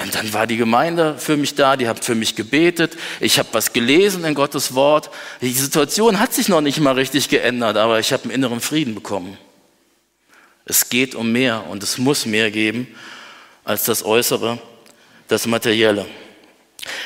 und 0.00 0.14
dann 0.14 0.32
war 0.32 0.46
die 0.46 0.56
Gemeinde 0.56 1.18
für 1.18 1.36
mich 1.36 1.56
da, 1.56 1.76
die 1.76 1.88
hat 1.88 2.04
für 2.04 2.14
mich 2.14 2.36
gebetet, 2.36 2.96
ich 3.18 3.38
habe 3.38 3.48
was 3.52 3.72
gelesen 3.72 4.24
in 4.24 4.34
Gottes 4.34 4.74
Wort. 4.74 5.10
Die 5.40 5.52
Situation 5.52 6.20
hat 6.20 6.32
sich 6.32 6.48
noch 6.48 6.60
nicht 6.60 6.78
mal 6.78 6.94
richtig 6.94 7.28
geändert, 7.28 7.76
aber 7.76 7.98
ich 7.98 8.12
habe 8.12 8.24
einen 8.24 8.32
inneren 8.32 8.60
Frieden 8.60 8.94
bekommen. 8.94 9.36
Es 10.64 10.88
geht 10.88 11.16
um 11.16 11.32
mehr 11.32 11.66
und 11.68 11.82
es 11.82 11.98
muss 11.98 12.26
mehr 12.26 12.52
geben 12.52 12.86
als 13.64 13.84
das 13.84 14.04
Äußere, 14.04 14.58
das 15.26 15.46
Materielle. 15.46 16.06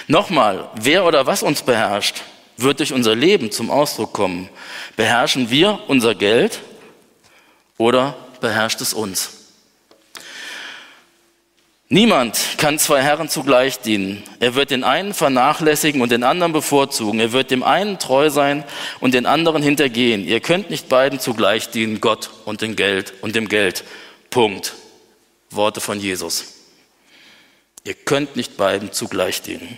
Nochmal, 0.06 0.68
wer 0.74 1.06
oder 1.06 1.26
was 1.26 1.42
uns 1.42 1.62
beherrscht, 1.62 2.22
wird 2.58 2.80
durch 2.80 2.92
unser 2.92 3.14
Leben 3.14 3.50
zum 3.50 3.70
Ausdruck 3.70 4.12
kommen. 4.12 4.50
Beherrschen 4.96 5.48
wir 5.48 5.80
unser 5.88 6.14
Geld 6.14 6.58
oder 7.78 8.14
beherrscht 8.42 8.82
es 8.82 8.92
uns? 8.92 9.41
Niemand 11.94 12.56
kann 12.56 12.78
zwei 12.78 13.02
Herren 13.02 13.28
zugleich 13.28 13.80
dienen. 13.80 14.22
Er 14.40 14.54
wird 14.54 14.70
den 14.70 14.82
einen 14.82 15.12
vernachlässigen 15.12 16.00
und 16.00 16.10
den 16.10 16.22
anderen 16.22 16.54
bevorzugen. 16.54 17.20
Er 17.20 17.32
wird 17.32 17.50
dem 17.50 17.62
einen 17.62 17.98
treu 17.98 18.30
sein 18.30 18.64
und 19.00 19.12
den 19.12 19.26
anderen 19.26 19.62
hintergehen. 19.62 20.26
Ihr 20.26 20.40
könnt 20.40 20.70
nicht 20.70 20.88
beiden 20.88 21.20
zugleich 21.20 21.68
dienen, 21.68 22.00
Gott 22.00 22.30
und 22.46 22.62
dem 22.62 22.76
Geld 22.76 23.12
und 23.20 23.36
dem 23.36 23.46
Geld. 23.46 23.84
Punkt. 24.30 24.72
Worte 25.50 25.82
von 25.82 26.00
Jesus. 26.00 26.54
Ihr 27.84 27.92
könnt 27.92 28.36
nicht 28.36 28.56
beiden 28.56 28.90
zugleich 28.92 29.42
dienen. 29.42 29.76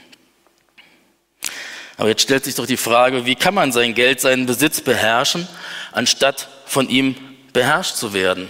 Aber 1.97 2.11
jetzt 2.11 2.23
stellt 2.23 2.45
sich 2.45 2.55
doch 2.55 2.67
die 2.67 2.77
Frage, 2.77 3.27
wie 3.27 3.35
kann 3.35 3.55
man 3.55 3.73
sein 3.73 3.93
Geld, 3.93 4.21
seinen 4.21 4.47
Besitz 4.47 4.81
beherrschen, 4.81 5.49
anstatt 5.91 6.49
von 6.65 6.89
ihm 6.89 7.17
beherrscht 7.53 7.97
zu 7.97 8.15
werden? 8.15 8.47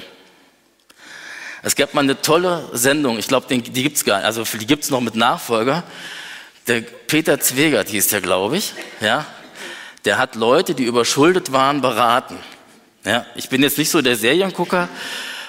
Es 1.66 1.76
gab 1.76 1.94
mal 1.94 2.02
eine 2.02 2.20
tolle 2.20 2.68
Sendung, 2.74 3.18
ich 3.18 3.26
glaube, 3.26 3.46
die 3.48 3.62
gibt 3.62 3.96
es 3.96 4.04
gar 4.04 4.18
nicht, 4.18 4.26
also 4.26 4.44
die 4.44 4.66
gibt 4.66 4.84
es 4.84 4.90
noch 4.90 5.00
mit 5.00 5.16
Nachfolger. 5.16 5.82
Der 6.66 6.82
Peter 6.82 7.40
Zwegert 7.40 7.88
hieß 7.88 8.08
der, 8.08 8.20
glaube 8.20 8.58
ich, 8.58 8.74
ja. 9.00 9.24
Der 10.04 10.18
hat 10.18 10.34
Leute, 10.34 10.74
die 10.74 10.84
überschuldet 10.84 11.52
waren, 11.52 11.80
beraten. 11.80 12.38
Ja, 13.06 13.24
ich 13.34 13.48
bin 13.48 13.62
jetzt 13.62 13.78
nicht 13.78 13.88
so 13.88 14.02
der 14.02 14.16
Seriengucker, 14.16 14.90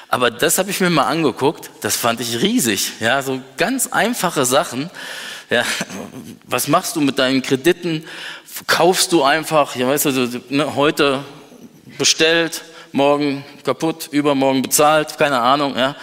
aber 0.08 0.32
das 0.32 0.58
habe 0.58 0.71
ich 0.71 0.80
mir 0.80 0.89
mal 0.89 1.08
angeguckt. 1.08 1.69
Das 1.82 1.97
fand 1.97 2.21
ich 2.21 2.41
riesig. 2.41 2.93
Ja, 3.01 3.21
so 3.21 3.41
ganz 3.58 3.88
einfache 3.88 4.45
Sachen. 4.45 4.89
Ja, 5.49 5.63
was 6.45 6.69
machst 6.69 6.95
du 6.95 7.01
mit 7.01 7.19
deinen 7.19 7.41
Krediten? 7.41 8.06
Kaufst 8.67 9.12
du 9.12 9.23
einfach, 9.23 9.75
ja, 9.75 9.89
weißt 9.89 10.06
du, 10.06 10.41
ne, 10.47 10.75
heute 10.75 11.25
bestellt, 11.97 12.63
morgen 12.96 13.44
kaputt, 13.64 14.08
übermorgen 14.12 14.62
bezahlt, 14.62 15.18
keine 15.18 15.42
Ahnung. 15.42 15.76
Ja. 15.76 15.96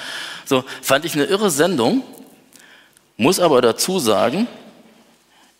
So 0.44 0.62
fand 0.82 1.06
ich 1.06 1.14
eine 1.14 1.24
irre 1.24 1.50
Sendung, 1.50 2.02
muss 3.16 3.40
aber 3.40 3.62
dazu 3.62 3.98
sagen, 3.98 4.46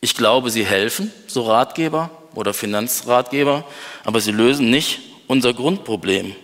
ich 0.01 0.15
glaube, 0.15 0.51
sie 0.51 0.65
helfen, 0.65 1.11
so 1.27 1.43
Ratgeber 1.43 2.11
oder 2.35 2.53
Finanzratgeber, 2.53 3.65
aber 4.05 4.21
sie 4.21 4.33
lösen 4.33 4.71
nicht 4.71 5.01
unser 5.27 5.55
Grundproblem. 5.55 6.37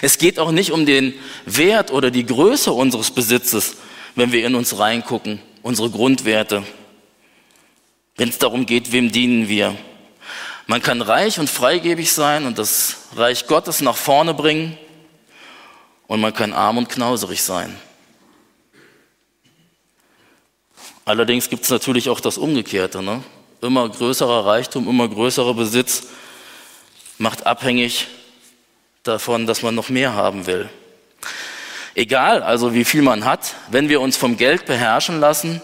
Es 0.00 0.16
geht 0.16 0.38
auch 0.38 0.52
nicht 0.52 0.72
um 0.72 0.86
den 0.86 1.12
Wert 1.44 1.92
oder 1.92 2.10
die 2.10 2.24
Größe 2.24 2.72
unseres 2.72 3.10
Besitzes, 3.10 3.76
wenn 4.14 4.32
wir 4.32 4.46
in 4.46 4.54
uns 4.54 4.78
reingucken, 4.78 5.40
unsere 5.62 5.90
Grundwerte. 5.90 6.62
Wenn 8.16 8.30
es 8.30 8.38
darum 8.38 8.64
geht, 8.64 8.90
wem 8.90 9.12
dienen 9.12 9.48
wir? 9.48 9.76
Man 10.70 10.82
kann 10.82 11.00
reich 11.00 11.40
und 11.40 11.48
freigebig 11.48 12.12
sein 12.12 12.44
und 12.44 12.58
das 12.58 12.96
Reich 13.16 13.46
Gottes 13.46 13.80
nach 13.80 13.96
vorne 13.96 14.34
bringen 14.34 14.76
und 16.06 16.20
man 16.20 16.34
kann 16.34 16.52
arm 16.52 16.76
und 16.76 16.90
knauserig 16.90 17.42
sein. 17.42 17.74
Allerdings 21.06 21.48
gibt 21.48 21.64
es 21.64 21.70
natürlich 21.70 22.10
auch 22.10 22.20
das 22.20 22.36
Umgekehrte. 22.36 23.02
Ne? 23.02 23.24
Immer 23.62 23.88
größerer 23.88 24.44
Reichtum, 24.44 24.86
immer 24.86 25.08
größerer 25.08 25.54
Besitz 25.54 26.08
macht 27.16 27.46
abhängig 27.46 28.06
davon, 29.04 29.46
dass 29.46 29.62
man 29.62 29.74
noch 29.74 29.88
mehr 29.88 30.12
haben 30.12 30.46
will. 30.46 30.68
Egal 31.94 32.42
also, 32.42 32.74
wie 32.74 32.84
viel 32.84 33.00
man 33.00 33.24
hat, 33.24 33.54
wenn 33.70 33.88
wir 33.88 34.02
uns 34.02 34.18
vom 34.18 34.36
Geld 34.36 34.66
beherrschen 34.66 35.18
lassen, 35.18 35.62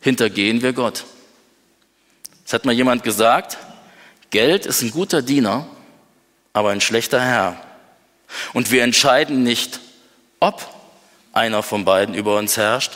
hintergehen 0.00 0.62
wir 0.62 0.72
Gott. 0.72 1.06
Es 2.46 2.52
hat 2.52 2.64
mal 2.64 2.72
jemand 2.72 3.02
gesagt, 3.02 3.58
Geld 4.30 4.66
ist 4.66 4.82
ein 4.82 4.90
guter 4.90 5.22
Diener, 5.22 5.66
aber 6.52 6.70
ein 6.70 6.80
schlechter 6.80 7.20
Herr. 7.20 7.60
Und 8.52 8.70
wir 8.70 8.82
entscheiden 8.82 9.42
nicht, 9.42 9.80
ob 10.40 10.68
einer 11.32 11.62
von 11.62 11.84
beiden 11.84 12.14
über 12.14 12.36
uns 12.36 12.56
herrscht, 12.56 12.92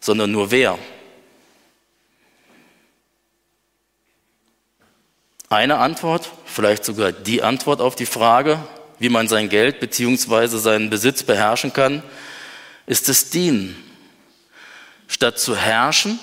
sondern 0.00 0.30
nur 0.30 0.50
wer. 0.50 0.78
Eine 5.48 5.78
Antwort, 5.78 6.30
vielleicht 6.46 6.84
sogar 6.84 7.12
die 7.12 7.42
Antwort 7.42 7.80
auf 7.80 7.94
die 7.94 8.06
Frage, 8.06 8.58
wie 8.98 9.08
man 9.08 9.28
sein 9.28 9.48
Geld 9.48 9.80
bzw. 9.80 10.46
seinen 10.46 10.90
Besitz 10.90 11.24
beherrschen 11.24 11.72
kann, 11.72 12.02
ist 12.86 13.08
es 13.08 13.30
Dienen. 13.30 13.76
Statt 15.08 15.38
zu 15.38 15.56
herrschen, 15.56 16.18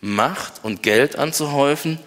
Macht 0.00 0.64
und 0.64 0.82
Geld 0.82 1.16
anzuhäufen, 1.16 1.98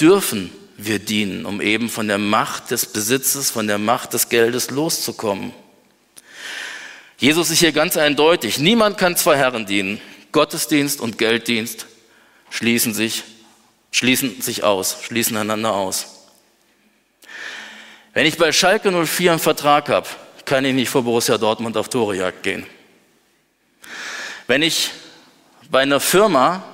dürfen 0.00 0.50
wir 0.86 0.98
dienen, 0.98 1.46
um 1.46 1.60
eben 1.60 1.88
von 1.88 2.08
der 2.08 2.18
Macht 2.18 2.70
des 2.70 2.86
Besitzes, 2.86 3.50
von 3.50 3.66
der 3.66 3.78
Macht 3.78 4.12
des 4.14 4.28
Geldes 4.28 4.70
loszukommen. 4.70 5.52
Jesus 7.18 7.50
ist 7.50 7.58
hier 7.58 7.72
ganz 7.72 7.96
eindeutig. 7.96 8.58
Niemand 8.58 8.96
kann 8.96 9.16
zwei 9.16 9.36
Herren 9.36 9.66
dienen. 9.66 10.00
Gottesdienst 10.32 11.00
und 11.00 11.18
Gelddienst 11.18 11.86
schließen 12.48 12.94
sich, 12.94 13.24
schließen 13.92 14.40
sich 14.40 14.64
aus, 14.64 15.02
schließen 15.02 15.36
einander 15.36 15.72
aus. 15.72 16.26
Wenn 18.14 18.26
ich 18.26 18.38
bei 18.38 18.52
Schalke 18.52 18.90
04 18.90 19.32
einen 19.32 19.40
Vertrag 19.40 19.88
habe, 19.88 20.08
kann 20.44 20.64
ich 20.64 20.74
nicht 20.74 20.88
vor 20.88 21.04
Borussia 21.04 21.38
Dortmund 21.38 21.76
auf 21.76 21.88
Torejagd 21.88 22.42
gehen. 22.42 22.66
Wenn 24.46 24.62
ich 24.62 24.90
bei 25.70 25.82
einer 25.82 26.00
Firma 26.00 26.64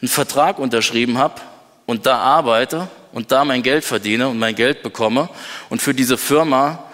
einen 0.00 0.08
Vertrag 0.08 0.58
unterschrieben 0.58 1.18
habe 1.18 1.40
und 1.86 2.06
da 2.06 2.18
arbeite, 2.18 2.88
und 3.12 3.32
da 3.32 3.44
mein 3.44 3.62
Geld 3.62 3.84
verdiene 3.84 4.28
und 4.28 4.38
mein 4.38 4.54
Geld 4.54 4.82
bekomme 4.82 5.28
und 5.68 5.82
für 5.82 5.94
diese 5.94 6.18
Firma 6.18 6.84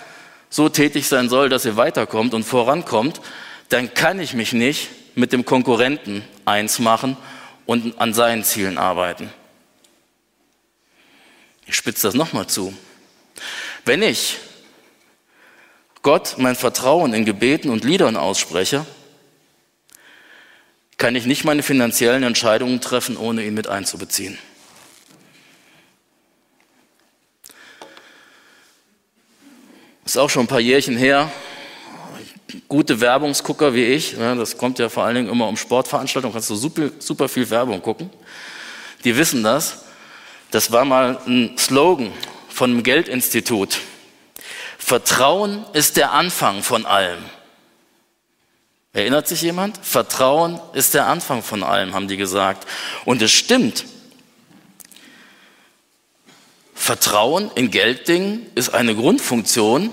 so 0.48 0.68
tätig 0.68 1.09
sein 1.09 1.29
soll, 1.29 1.48
dass 1.48 1.64
sie 1.64 1.76
weiterkommt 1.76 2.35
und 2.35 2.44
vorankommt, 2.44 3.20
dann 3.68 3.92
kann 3.94 4.20
ich 4.20 4.35
mich 4.35 4.52
nicht 4.52 4.88
mit 5.14 5.33
dem 5.33 5.44
Konkurrenten 5.44 6.22
eins 6.44 6.79
machen 6.79 7.16
und 7.66 7.98
an 8.00 8.14
seinen 8.14 8.44
Zielen 8.44 8.79
arbeiten. 8.79 9.31
Ich 11.66 11.74
spitze 11.74 12.07
das 12.07 12.14
nochmal 12.14 12.46
zu. 12.46 12.72
Wenn 13.85 14.02
ich 14.02 14.38
Gott 16.02 16.37
mein 16.38 16.55
Vertrauen 16.55 17.12
in 17.12 17.24
Gebeten 17.24 17.70
und 17.70 17.85
Liedern 17.85 18.16
ausspreche, 18.16 18.87
kann 20.98 21.16
ich 21.16 21.26
nicht 21.26 21.44
meine 21.44 21.62
finanziellen 21.62 22.22
Entscheidungen 22.22 22.81
treffen, 22.81 23.16
ohne 23.16 23.44
ihn 23.44 23.55
mit 23.55 23.66
einzubeziehen. 23.66 24.38
Ist 30.07 30.16
auch 30.16 30.31
schon 30.31 30.45
ein 30.45 30.47
paar 30.47 30.61
Jährchen 30.61 30.97
her. 30.97 31.33
Gute 32.69 33.01
Werbungsgucker 33.01 33.75
wie 33.75 33.87
ich, 33.87 34.16
ne, 34.16 34.37
das 34.37 34.57
kommt 34.57 34.79
ja 34.79 34.88
vor 34.88 35.03
allen 35.03 35.16
Dingen 35.16 35.29
immer 35.29 35.49
um 35.49 35.57
Sportveranstaltungen, 35.57 36.33
kannst 36.33 36.49
du 36.49 36.55
super, 36.55 36.90
super 37.01 37.29
viel 37.29 37.51
Werbung 37.51 37.83
gucken. 37.83 38.09
Die 39.03 39.16
wissen 39.16 39.42
das. 39.42 39.85
Das 40.53 40.71
war 40.71 40.85
mal 40.85 41.19
ein 41.27 41.59
Slogan 41.59 42.12
von 42.49 42.71
einem 42.71 42.85
Geldinstitut. 42.85 43.81
Vertrauen 44.79 45.64
ist 45.73 45.97
der 45.97 46.12
Anfang 46.12 46.62
von 46.62 46.87
allem. 46.87 47.19
Erinnert 48.92 49.27
sich 49.27 49.42
jemand? 49.42 49.85
Vertrauen 49.85 50.61
ist 50.73 50.95
der 50.95 51.09
Anfang 51.09 51.42
von 51.42 51.64
allem, 51.64 51.95
haben 51.95 52.07
die 52.07 52.16
gesagt. 52.16 52.64
Und 53.05 53.23
es 53.23 53.33
stimmt. 53.33 53.85
Vertrauen 56.87 57.51
in 57.57 57.72
Gelddingen 57.72 58.46
ist 58.55 58.72
eine 58.72 58.94
Grundfunktion, 58.94 59.90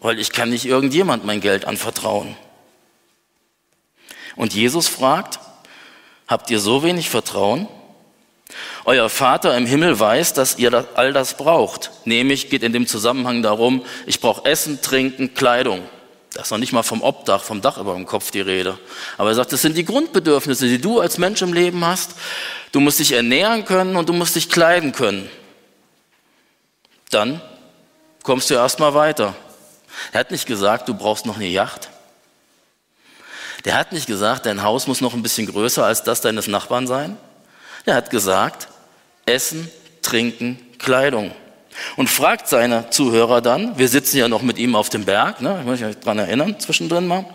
weil 0.00 0.20
ich 0.20 0.30
kann 0.30 0.50
nicht 0.50 0.64
irgendjemand 0.64 1.24
mein 1.24 1.40
Geld 1.40 1.64
anvertrauen. 1.64 2.36
Und 4.36 4.54
Jesus 4.54 4.86
fragt, 4.86 5.40
habt 6.28 6.48
ihr 6.48 6.60
so 6.60 6.84
wenig 6.84 7.10
Vertrauen? 7.10 7.66
Euer 8.84 9.08
Vater 9.08 9.56
im 9.56 9.66
Himmel 9.66 9.98
weiß, 9.98 10.34
dass 10.34 10.56
ihr 10.56 10.86
all 10.94 11.12
das 11.12 11.36
braucht. 11.36 11.90
Nämlich 12.04 12.48
geht 12.48 12.62
in 12.62 12.72
dem 12.72 12.86
Zusammenhang 12.86 13.42
darum, 13.42 13.84
ich 14.06 14.20
brauche 14.20 14.48
Essen, 14.48 14.80
Trinken, 14.80 15.34
Kleidung. 15.34 15.82
Da 16.32 16.42
ist 16.42 16.52
noch 16.52 16.58
nicht 16.58 16.72
mal 16.72 16.84
vom 16.84 17.02
Obdach, 17.02 17.42
vom 17.42 17.60
Dach 17.60 17.78
über 17.78 17.94
dem 17.94 18.06
Kopf 18.06 18.30
die 18.30 18.40
Rede. 18.40 18.78
Aber 19.18 19.30
er 19.30 19.34
sagt, 19.34 19.52
das 19.52 19.62
sind 19.62 19.76
die 19.76 19.84
Grundbedürfnisse, 19.84 20.68
die 20.68 20.80
du 20.80 21.00
als 21.00 21.18
Mensch 21.18 21.42
im 21.42 21.52
Leben 21.52 21.84
hast. 21.84 22.12
Du 22.70 22.78
musst 22.78 23.00
dich 23.00 23.10
ernähren 23.10 23.64
können 23.64 23.96
und 23.96 24.08
du 24.08 24.12
musst 24.12 24.36
dich 24.36 24.48
kleiden 24.48 24.92
können 24.92 25.28
dann 27.10 27.40
kommst 28.22 28.50
du 28.50 28.54
erstmal 28.54 28.94
weiter. 28.94 29.34
Er 30.12 30.20
hat 30.20 30.30
nicht 30.30 30.46
gesagt, 30.46 30.88
du 30.88 30.94
brauchst 30.94 31.26
noch 31.26 31.36
eine 31.36 31.46
Yacht. 31.46 31.88
Der 33.64 33.76
hat 33.76 33.92
nicht 33.92 34.06
gesagt, 34.06 34.46
dein 34.46 34.62
Haus 34.62 34.86
muss 34.86 35.00
noch 35.00 35.14
ein 35.14 35.22
bisschen 35.22 35.46
größer 35.46 35.84
als 35.84 36.02
das 36.04 36.20
deines 36.20 36.46
Nachbarn 36.46 36.86
sein. 36.86 37.16
Er 37.84 37.94
hat 37.94 38.10
gesagt, 38.10 38.68
Essen, 39.24 39.70
Trinken, 40.02 40.58
Kleidung. 40.78 41.32
Und 41.96 42.08
fragt 42.08 42.48
seine 42.48 42.90
Zuhörer 42.90 43.40
dann, 43.40 43.78
wir 43.78 43.88
sitzen 43.88 44.18
ja 44.18 44.28
noch 44.28 44.42
mit 44.42 44.58
ihm 44.58 44.74
auf 44.74 44.88
dem 44.88 45.04
Berg, 45.04 45.40
ne, 45.40 45.58
ich 45.60 45.66
muss 45.66 45.80
mich 45.80 45.98
daran 45.98 46.18
erinnern, 46.18 46.58
zwischendrin 46.58 47.06
mal. 47.06 47.26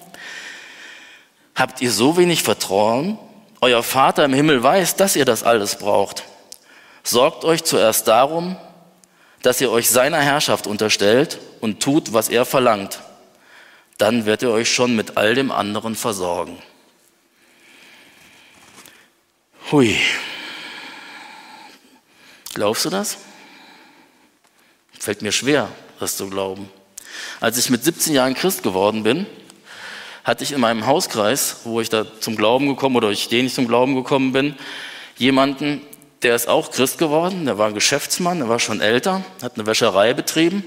Habt 1.54 1.82
ihr 1.82 1.92
so 1.92 2.18
wenig 2.18 2.44
Vertrauen? 2.44 3.20
Euer 3.60 3.84
Vater 3.84 4.26
im 4.26 4.34
Himmel 4.34 4.64
weiß, 4.64 4.96
dass 4.96 5.16
ihr 5.16 5.26
das 5.26 5.44
alles 5.44 5.76
braucht. 5.76 6.24
Sorgt 7.04 7.46
euch 7.46 7.64
zuerst 7.64 8.08
darum, 8.08 8.58
dass 9.42 9.62
ihr 9.62 9.72
euch 9.72 9.90
seiner 9.90 10.20
Herrschaft 10.20 10.68
unterstellt 10.68 11.40
und 11.60 11.82
tut, 11.82 12.14
was 12.14 12.30
er 12.30 12.46
verlangt. 12.46 13.00
Dann 13.98 14.26
wird 14.26 14.44
er 14.44 14.52
euch 14.52 14.74
schon 14.74 14.96
mit 14.96 15.18
all 15.18 15.36
dem 15.36 15.52
anderen 15.52 15.96
versorgen. 15.96 16.62
Hui. 19.72 19.98
Glaubst 22.54 22.86
du 22.86 22.90
das? 22.90 23.18
Fällt 25.00 25.22
mir 25.22 25.32
schwer, 25.32 25.70
das 26.00 26.18
zu 26.18 26.30
glauben. 26.30 26.70
Als 27.40 27.58
ich 27.58 27.70
mit 27.70 27.84
17 27.84 28.14
Jahren 28.14 28.36
Christ 28.36 28.64
geworden 28.64 29.04
bin, 29.04 29.26
hatte 30.24 30.44
ich 30.44 30.52
in 30.52 30.60
meinem 30.60 30.86
Hauskreis, 30.86 31.62
wo 31.64 31.82
ich 31.82 31.90
da 31.90 32.06
zum 32.20 32.36
Glauben 32.36 32.68
gekommen 32.68 32.96
oder 32.96 33.10
ich 33.10 33.30
den 33.30 33.46
ich 33.46 33.54
zum 33.54 33.68
Glauben 33.68 33.96
gekommen 33.96 34.32
bin, 34.32 34.56
jemanden, 35.18 35.82
der 36.24 36.36
ist 36.36 36.48
auch 36.48 36.72
Christ 36.72 36.98
geworden, 36.98 37.46
der 37.46 37.58
war 37.58 37.68
ein 37.68 37.74
Geschäftsmann, 37.74 38.40
der 38.40 38.50
war 38.50 38.60
schon 38.60 38.82
älter, 38.82 39.24
hat 39.42 39.54
eine 39.56 39.66
Wäscherei 39.66 40.14
betrieben. 40.14 40.64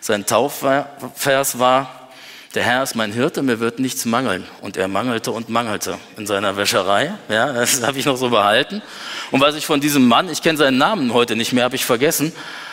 Sein 0.00 0.26
Taufvers 0.26 1.58
war, 1.58 2.08
der 2.54 2.62
Herr 2.62 2.82
ist 2.82 2.94
mein 2.94 3.12
Hirte, 3.12 3.42
mir 3.42 3.60
wird 3.60 3.78
nichts 3.78 4.04
mangeln. 4.04 4.44
Und 4.62 4.76
er 4.76 4.88
mangelte 4.88 5.30
und 5.30 5.48
mangelte 5.48 5.98
in 6.16 6.26
seiner 6.26 6.56
Wäscherei. 6.56 7.12
Ja, 7.28 7.52
das 7.52 7.82
habe 7.86 7.98
ich 7.98 8.06
noch 8.06 8.16
so 8.16 8.30
behalten. 8.30 8.82
Und 9.30 9.40
was 9.40 9.54
ich 9.54 9.66
von 9.66 9.80
diesem 9.80 10.08
Mann, 10.08 10.28
ich 10.30 10.42
kenne 10.42 10.58
seinen 10.58 10.78
Namen 10.78 11.12
heute 11.12 11.36
nicht 11.36 11.52
mehr, 11.52 11.64
habe 11.64 11.76
ich 11.76 11.84
vergessen, 11.84 12.32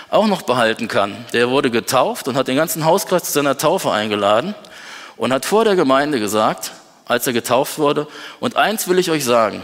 auch 0.09 0.27
noch 0.27 0.43
behalten 0.43 0.87
kann. 0.87 1.25
Der 1.33 1.49
wurde 1.49 1.69
getauft 1.69 2.27
und 2.27 2.37
hat 2.37 2.47
den 2.47 2.55
ganzen 2.55 2.85
Hauskreis 2.85 3.25
zu 3.25 3.31
seiner 3.33 3.57
Taufe 3.57 3.91
eingeladen 3.91 4.55
und 5.17 5.33
hat 5.33 5.45
vor 5.45 5.65
der 5.65 5.75
Gemeinde 5.75 6.19
gesagt, 6.19 6.71
als 7.05 7.27
er 7.27 7.33
getauft 7.33 7.77
wurde, 7.77 8.07
und 8.39 8.55
eins 8.55 8.87
will 8.87 8.97
ich 8.97 9.11
euch 9.11 9.25
sagen, 9.25 9.61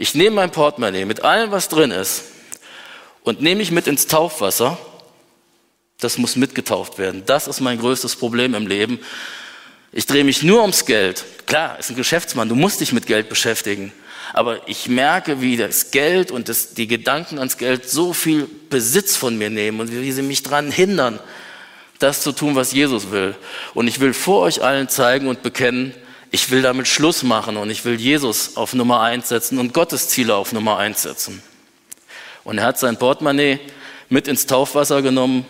ich 0.00 0.14
nehme 0.14 0.36
mein 0.36 0.50
Portemonnaie 0.50 1.04
mit 1.04 1.24
allem, 1.24 1.50
was 1.50 1.68
drin 1.68 1.90
ist, 1.90 2.24
und 3.22 3.42
nehme 3.42 3.60
ich 3.60 3.70
mit 3.70 3.86
ins 3.86 4.06
Taufwasser, 4.06 4.78
das 5.98 6.16
muss 6.16 6.36
mitgetauft 6.36 6.96
werden. 6.96 7.22
Das 7.26 7.46
ist 7.46 7.60
mein 7.60 7.78
größtes 7.78 8.16
Problem 8.16 8.54
im 8.54 8.66
Leben. 8.66 8.98
Ich 9.92 10.06
drehe 10.06 10.24
mich 10.24 10.42
nur 10.42 10.62
ums 10.62 10.86
Geld. 10.86 11.26
Klar, 11.44 11.78
ist 11.78 11.90
ein 11.90 11.96
Geschäftsmann, 11.96 12.48
du 12.48 12.54
musst 12.54 12.80
dich 12.80 12.94
mit 12.94 13.06
Geld 13.06 13.28
beschäftigen. 13.28 13.92
Aber 14.32 14.66
ich 14.66 14.88
merke, 14.88 15.42
wie 15.42 15.58
das 15.58 15.90
Geld 15.90 16.30
und 16.30 16.48
das, 16.48 16.72
die 16.72 16.86
Gedanken 16.86 17.38
ans 17.38 17.58
Geld 17.58 17.86
so 17.86 18.14
viel 18.14 18.48
Besitz 18.70 19.16
von 19.16 19.36
mir 19.36 19.50
nehmen 19.50 19.80
und 19.80 19.92
wie 19.92 20.12
sie 20.12 20.22
mich 20.22 20.42
daran 20.42 20.70
hindern, 20.70 21.18
das 21.98 22.22
zu 22.22 22.32
tun, 22.32 22.54
was 22.54 22.72
Jesus 22.72 23.10
will. 23.10 23.34
Und 23.74 23.86
ich 23.86 24.00
will 24.00 24.14
vor 24.14 24.40
euch 24.40 24.62
allen 24.62 24.88
zeigen 24.88 25.28
und 25.28 25.42
bekennen, 25.42 25.94
ich 26.30 26.50
will 26.50 26.62
damit 26.62 26.86
Schluss 26.86 27.22
machen 27.22 27.56
und 27.56 27.70
ich 27.70 27.84
will 27.84 27.98
Jesus 27.98 28.56
auf 28.56 28.72
Nummer 28.74 29.00
eins 29.00 29.28
setzen 29.28 29.58
und 29.58 29.74
Gottes 29.74 30.08
Ziele 30.08 30.34
auf 30.36 30.52
Nummer 30.52 30.78
eins 30.78 31.02
setzen. 31.02 31.42
Und 32.44 32.58
er 32.58 32.64
hat 32.64 32.78
sein 32.78 32.96
Portemonnaie 32.96 33.58
mit 34.08 34.28
ins 34.28 34.46
Taufwasser 34.46 35.02
genommen 35.02 35.44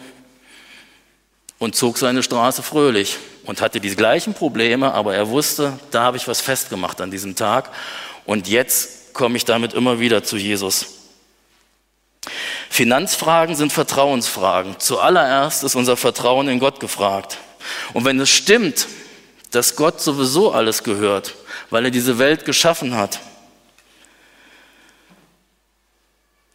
und 1.59 1.77
zog 1.77 1.99
seine 1.99 2.23
Straße 2.23 2.63
fröhlich 2.63 3.19
und 3.45 3.61
hatte 3.61 3.81
die 3.81 3.95
gleichen 3.95 4.35
Probleme, 4.35 4.93
aber 4.93 5.15
er 5.15 5.29
wusste, 5.29 5.79
da 5.91 6.03
habe 6.03 6.17
ich 6.17 6.27
was 6.27 6.41
festgemacht 6.41 7.01
an 7.01 7.11
diesem 7.11 7.37
Tag 7.37 7.71
und 8.25 8.49
jetzt 8.49 9.13
komme 9.13 9.37
ich 9.37 9.45
damit 9.45 9.75
immer 9.75 10.01
wieder 10.01 10.25
zu 10.25 10.37
Jesus. 10.37 10.87
Finanzfragen 12.71 13.57
sind 13.57 13.73
Vertrauensfragen. 13.73 14.79
Zuallererst 14.79 15.65
ist 15.65 15.75
unser 15.75 15.97
Vertrauen 15.97 16.49
in 16.49 16.61
Gott 16.61 16.81
gefragt. 16.81 17.39
Und 17.93 18.05
wenn 18.05 18.21
es 18.21 18.31
stimmt, 18.31 18.87
dass 19.51 19.77
Gott 19.77 20.01
sowieso 20.01 20.53
alles 20.53 20.85
gehört, 20.85 21.35
weil 21.71 21.85
er 21.85 21.91
diese 21.91 22.19
Welt 22.19 22.45
geschaffen 22.45 22.95
hat, 22.95 23.21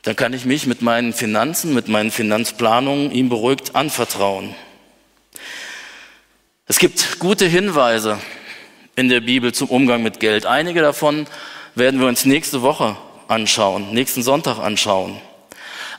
dann 0.03 0.15
kann 0.15 0.33
ich 0.33 0.45
mich 0.45 0.67
mit 0.67 0.81
meinen 0.81 1.13
Finanzen, 1.13 1.73
mit 1.73 1.87
meinen 1.87 2.11
Finanzplanungen 2.11 3.11
ihm 3.11 3.27
beruhigt 3.29 3.75
anvertrauen. 3.75 4.53
Es 6.67 6.79
gibt 6.79 7.19
gute 7.19 7.45
Hinweise 7.45 8.19
in 8.95 9.09
der 9.09 9.21
Bibel 9.21 9.51
zum 9.51 9.69
Umgang 9.69 10.03
mit 10.03 10.19
Geld. 10.19 10.45
Einige 10.45 10.81
davon 10.81 11.27
werden 11.73 11.99
wir 11.99 12.07
uns 12.07 12.23
nächste 12.25 12.61
Woche 12.61 12.95
anschauen, 13.27 13.93
nächsten 13.93 14.23
Sonntag 14.23 14.59
anschauen. 14.59 15.19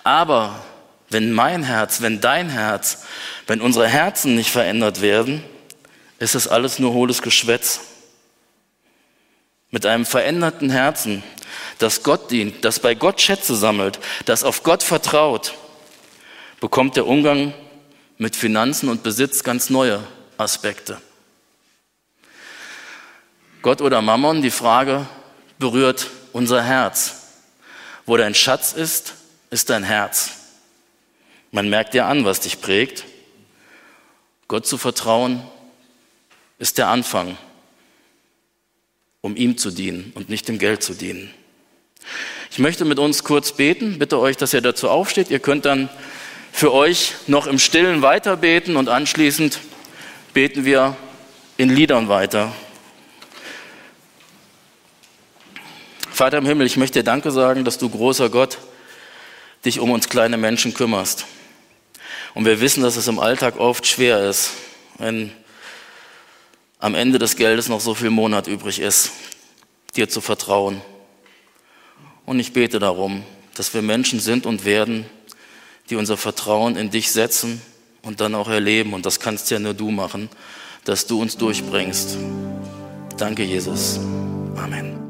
Aber 0.04 0.64
wenn 1.10 1.32
mein 1.32 1.64
Herz, 1.64 2.00
wenn 2.00 2.20
dein 2.20 2.48
Herz, 2.48 3.06
wenn 3.46 3.60
unsere 3.60 3.88
Herzen 3.88 4.36
nicht 4.36 4.50
verändert 4.50 5.02
werden, 5.02 5.42
ist 6.18 6.34
es 6.34 6.48
alles 6.48 6.78
nur 6.78 6.92
hohles 6.92 7.22
Geschwätz. 7.22 7.80
Mit 9.70 9.84
einem 9.84 10.06
veränderten 10.06 10.70
Herzen, 10.70 11.22
das 11.78 12.02
Gott 12.02 12.30
dient, 12.30 12.64
das 12.64 12.80
bei 12.80 12.94
Gott 12.94 13.20
Schätze 13.20 13.54
sammelt, 13.56 13.98
das 14.24 14.44
auf 14.44 14.62
Gott 14.62 14.82
vertraut, 14.82 15.54
bekommt 16.60 16.96
der 16.96 17.06
Umgang 17.06 17.52
mit 18.18 18.36
Finanzen 18.36 18.88
und 18.88 19.02
Besitz 19.02 19.42
ganz 19.42 19.68
neue 19.68 20.02
Aspekte. 20.38 21.00
Gott 23.60 23.82
oder 23.82 24.00
Mammon, 24.00 24.42
die 24.42 24.50
Frage 24.50 25.06
berührt 25.58 26.08
unser 26.32 26.62
Herz. 26.62 27.24
Wo 28.06 28.16
dein 28.16 28.34
Schatz 28.34 28.72
ist, 28.72 29.14
ist 29.50 29.70
dein 29.70 29.82
Herz. 29.82 30.30
Man 31.50 31.68
merkt 31.68 31.94
dir 31.94 32.06
an, 32.06 32.24
was 32.24 32.40
dich 32.40 32.60
prägt. 32.60 33.04
Gott 34.48 34.66
zu 34.66 34.78
vertrauen 34.78 35.42
ist 36.58 36.78
der 36.78 36.88
Anfang, 36.88 37.36
um 39.20 39.36
ihm 39.36 39.58
zu 39.58 39.70
dienen 39.70 40.12
und 40.14 40.28
nicht 40.28 40.48
dem 40.48 40.58
Geld 40.58 40.82
zu 40.82 40.94
dienen. 40.94 41.32
Ich 42.50 42.58
möchte 42.58 42.84
mit 42.84 42.98
uns 42.98 43.24
kurz 43.24 43.52
beten, 43.52 43.98
bitte 43.98 44.18
euch, 44.18 44.36
dass 44.36 44.54
ihr 44.54 44.60
dazu 44.60 44.88
aufsteht. 44.88 45.30
Ihr 45.30 45.40
könnt 45.40 45.64
dann 45.64 45.88
für 46.52 46.72
euch 46.72 47.12
noch 47.26 47.46
im 47.46 47.58
Stillen 47.58 48.02
weiter 48.02 48.36
beten 48.36 48.76
und 48.76 48.88
anschließend 48.88 49.60
beten 50.32 50.64
wir 50.64 50.96
in 51.56 51.68
Liedern 51.68 52.08
weiter. 52.08 52.52
Vater 56.10 56.38
im 56.38 56.46
Himmel, 56.46 56.66
ich 56.66 56.78
möchte 56.78 57.00
dir 57.00 57.04
Danke 57.04 57.30
sagen, 57.30 57.64
dass 57.64 57.76
du 57.76 57.90
großer 57.90 58.30
Gott 58.30 58.58
dich 59.66 59.80
um 59.80 59.90
uns 59.90 60.08
kleine 60.08 60.38
Menschen 60.38 60.72
kümmerst. 60.72 61.26
Und 62.32 62.46
wir 62.46 62.60
wissen, 62.60 62.82
dass 62.82 62.96
es 62.96 63.08
im 63.08 63.18
Alltag 63.18 63.58
oft 63.58 63.86
schwer 63.86 64.26
ist, 64.28 64.52
wenn 64.98 65.32
am 66.78 66.94
Ende 66.94 67.18
des 67.18 67.36
Geldes 67.36 67.68
noch 67.68 67.80
so 67.80 67.94
viel 67.94 68.10
Monat 68.10 68.46
übrig 68.46 68.80
ist, 68.80 69.12
dir 69.96 70.08
zu 70.08 70.20
vertrauen. 70.20 70.80
Und 72.24 72.40
ich 72.40 72.52
bete 72.52 72.78
darum, 72.78 73.22
dass 73.54 73.72
wir 73.72 73.82
Menschen 73.82 74.20
sind 74.20 74.46
und 74.46 74.64
werden, 74.64 75.06
die 75.88 75.96
unser 75.96 76.16
Vertrauen 76.16 76.76
in 76.76 76.90
dich 76.90 77.10
setzen 77.10 77.62
und 78.02 78.20
dann 78.20 78.34
auch 78.34 78.48
erleben. 78.48 78.92
Und 78.92 79.06
das 79.06 79.20
kannst 79.20 79.50
ja 79.50 79.58
nur 79.58 79.74
du 79.74 79.90
machen, 79.90 80.28
dass 80.84 81.06
du 81.06 81.20
uns 81.20 81.36
durchbringst. 81.36 82.16
Danke, 83.16 83.42
Jesus. 83.42 83.98
Amen. 84.56 85.05